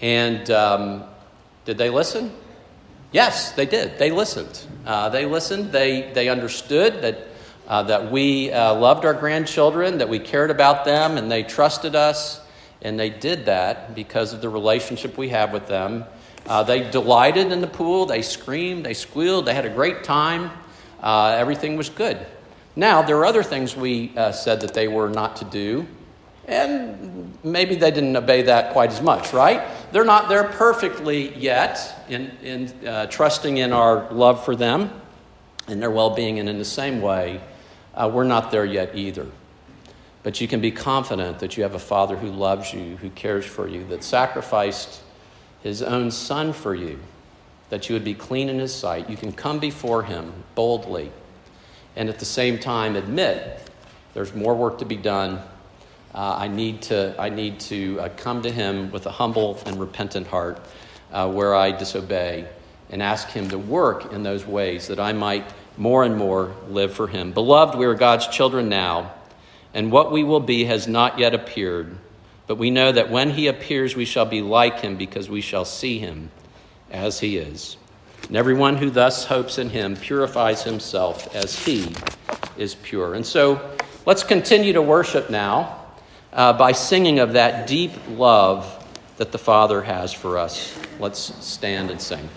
And 0.00 0.48
um, 0.50 1.04
did 1.64 1.76
they 1.76 1.90
listen? 1.90 2.32
Yes, 3.10 3.52
they 3.52 3.66
did. 3.66 3.98
They 3.98 4.12
listened. 4.12 4.64
Uh, 4.84 5.08
they 5.08 5.26
listened. 5.26 5.72
They, 5.72 6.12
they 6.12 6.28
understood 6.28 7.02
that, 7.02 7.26
uh, 7.66 7.82
that 7.84 8.12
we 8.12 8.52
uh, 8.52 8.74
loved 8.74 9.04
our 9.04 9.14
grandchildren, 9.14 9.98
that 9.98 10.08
we 10.08 10.20
cared 10.20 10.50
about 10.50 10.84
them, 10.84 11.16
and 11.16 11.30
they 11.30 11.42
trusted 11.42 11.96
us. 11.96 12.40
And 12.82 12.98
they 12.98 13.10
did 13.10 13.46
that 13.46 13.94
because 13.94 14.32
of 14.32 14.40
the 14.40 14.48
relationship 14.48 15.16
we 15.16 15.30
have 15.30 15.52
with 15.52 15.66
them. 15.66 16.04
Uh, 16.46 16.62
they 16.62 16.88
delighted 16.90 17.50
in 17.50 17.60
the 17.60 17.66
pool. 17.66 18.06
They 18.06 18.22
screamed. 18.22 18.86
They 18.86 18.94
squealed. 18.94 19.46
They 19.46 19.54
had 19.54 19.66
a 19.66 19.70
great 19.70 20.04
time. 20.04 20.50
Uh, 21.00 21.34
everything 21.38 21.76
was 21.76 21.88
good. 21.88 22.24
Now, 22.76 23.02
there 23.02 23.16
are 23.16 23.24
other 23.24 23.42
things 23.42 23.74
we 23.74 24.12
uh, 24.16 24.32
said 24.32 24.60
that 24.60 24.74
they 24.74 24.86
were 24.86 25.08
not 25.08 25.36
to 25.36 25.44
do. 25.46 25.86
And 26.46 27.36
maybe 27.42 27.74
they 27.74 27.90
didn't 27.90 28.16
obey 28.16 28.42
that 28.42 28.72
quite 28.72 28.92
as 28.92 29.02
much, 29.02 29.32
right? 29.32 29.62
They're 29.90 30.04
not 30.04 30.28
there 30.28 30.44
perfectly 30.44 31.36
yet 31.36 32.04
in, 32.08 32.30
in 32.42 32.86
uh, 32.86 33.06
trusting 33.06 33.56
in 33.56 33.72
our 33.72 34.10
love 34.12 34.44
for 34.44 34.54
them 34.54 34.90
and 35.66 35.82
their 35.82 35.90
well 35.90 36.10
being. 36.10 36.38
And 36.38 36.48
in 36.48 36.58
the 36.58 36.64
same 36.64 37.00
way, 37.00 37.40
uh, 37.94 38.10
we're 38.12 38.24
not 38.24 38.52
there 38.52 38.64
yet 38.64 38.94
either. 38.94 39.26
But 40.26 40.40
you 40.40 40.48
can 40.48 40.60
be 40.60 40.72
confident 40.72 41.38
that 41.38 41.56
you 41.56 41.62
have 41.62 41.76
a 41.76 41.78
Father 41.78 42.16
who 42.16 42.32
loves 42.32 42.74
you, 42.74 42.96
who 42.96 43.10
cares 43.10 43.46
for 43.46 43.68
you, 43.68 43.84
that 43.84 44.02
sacrificed 44.02 45.00
his 45.62 45.82
own 45.82 46.10
Son 46.10 46.52
for 46.52 46.74
you, 46.74 46.98
that 47.70 47.88
you 47.88 47.94
would 47.94 48.02
be 48.02 48.14
clean 48.14 48.48
in 48.48 48.58
his 48.58 48.74
sight. 48.74 49.08
You 49.08 49.16
can 49.16 49.30
come 49.30 49.60
before 49.60 50.02
him 50.02 50.32
boldly 50.56 51.12
and 51.94 52.08
at 52.08 52.18
the 52.18 52.24
same 52.24 52.58
time 52.58 52.96
admit 52.96 53.70
there's 54.14 54.34
more 54.34 54.56
work 54.56 54.78
to 54.78 54.84
be 54.84 54.96
done 54.96 55.40
uh, 56.16 56.34
I 56.38 56.48
need 56.48 56.80
to, 56.82 57.14
I 57.18 57.28
need 57.28 57.60
to 57.60 58.00
uh, 58.00 58.08
come 58.16 58.40
to 58.40 58.50
Him 58.50 58.90
with 58.90 59.04
a 59.04 59.10
humble 59.10 59.60
and 59.66 59.78
repentant 59.78 60.26
heart 60.26 60.58
uh, 61.12 61.30
where 61.30 61.54
I 61.54 61.72
disobey 61.72 62.48
and 62.88 63.02
ask 63.02 63.28
Him 63.28 63.50
to 63.50 63.58
work 63.58 64.14
in 64.14 64.22
those 64.22 64.46
ways 64.46 64.88
that 64.88 64.98
I 64.98 65.12
might 65.12 65.44
more 65.76 66.04
and 66.04 66.16
more 66.16 66.56
live 66.70 66.94
for 66.94 67.06
Him. 67.06 67.32
Beloved, 67.32 67.78
we 67.78 67.84
are 67.84 67.94
God's 67.94 68.28
children 68.28 68.70
now, 68.70 69.12
and 69.76 69.92
what 69.92 70.10
we 70.10 70.24
will 70.24 70.40
be 70.40 70.64
has 70.64 70.88
not 70.88 71.18
yet 71.18 71.34
appeared. 71.34 71.98
But 72.46 72.56
we 72.56 72.70
know 72.70 72.92
that 72.92 73.10
when 73.10 73.28
He 73.28 73.46
appears, 73.46 73.94
we 73.94 74.06
shall 74.06 74.24
be 74.24 74.40
like 74.40 74.80
Him 74.80 74.96
because 74.96 75.28
we 75.28 75.42
shall 75.42 75.66
see 75.66 75.98
Him 75.98 76.30
as 76.90 77.20
He 77.20 77.36
is. 77.36 77.76
And 78.26 78.38
everyone 78.38 78.78
who 78.78 78.88
thus 78.88 79.26
hopes 79.26 79.58
in 79.58 79.68
Him 79.68 79.94
purifies 79.94 80.62
himself 80.62 81.34
as 81.34 81.66
He 81.66 81.94
is 82.56 82.74
pure. 82.74 83.12
And 83.12 83.26
so 83.26 83.76
let's 84.06 84.24
continue 84.24 84.72
to 84.72 84.80
worship 84.80 85.28
now 85.28 85.84
uh, 86.32 86.54
by 86.54 86.72
singing 86.72 87.18
of 87.18 87.34
that 87.34 87.66
deep 87.66 87.92
love 88.08 88.82
that 89.18 89.30
the 89.30 89.38
Father 89.38 89.82
has 89.82 90.10
for 90.10 90.38
us. 90.38 90.74
Let's 90.98 91.20
stand 91.44 91.90
and 91.90 92.00
sing. 92.00 92.30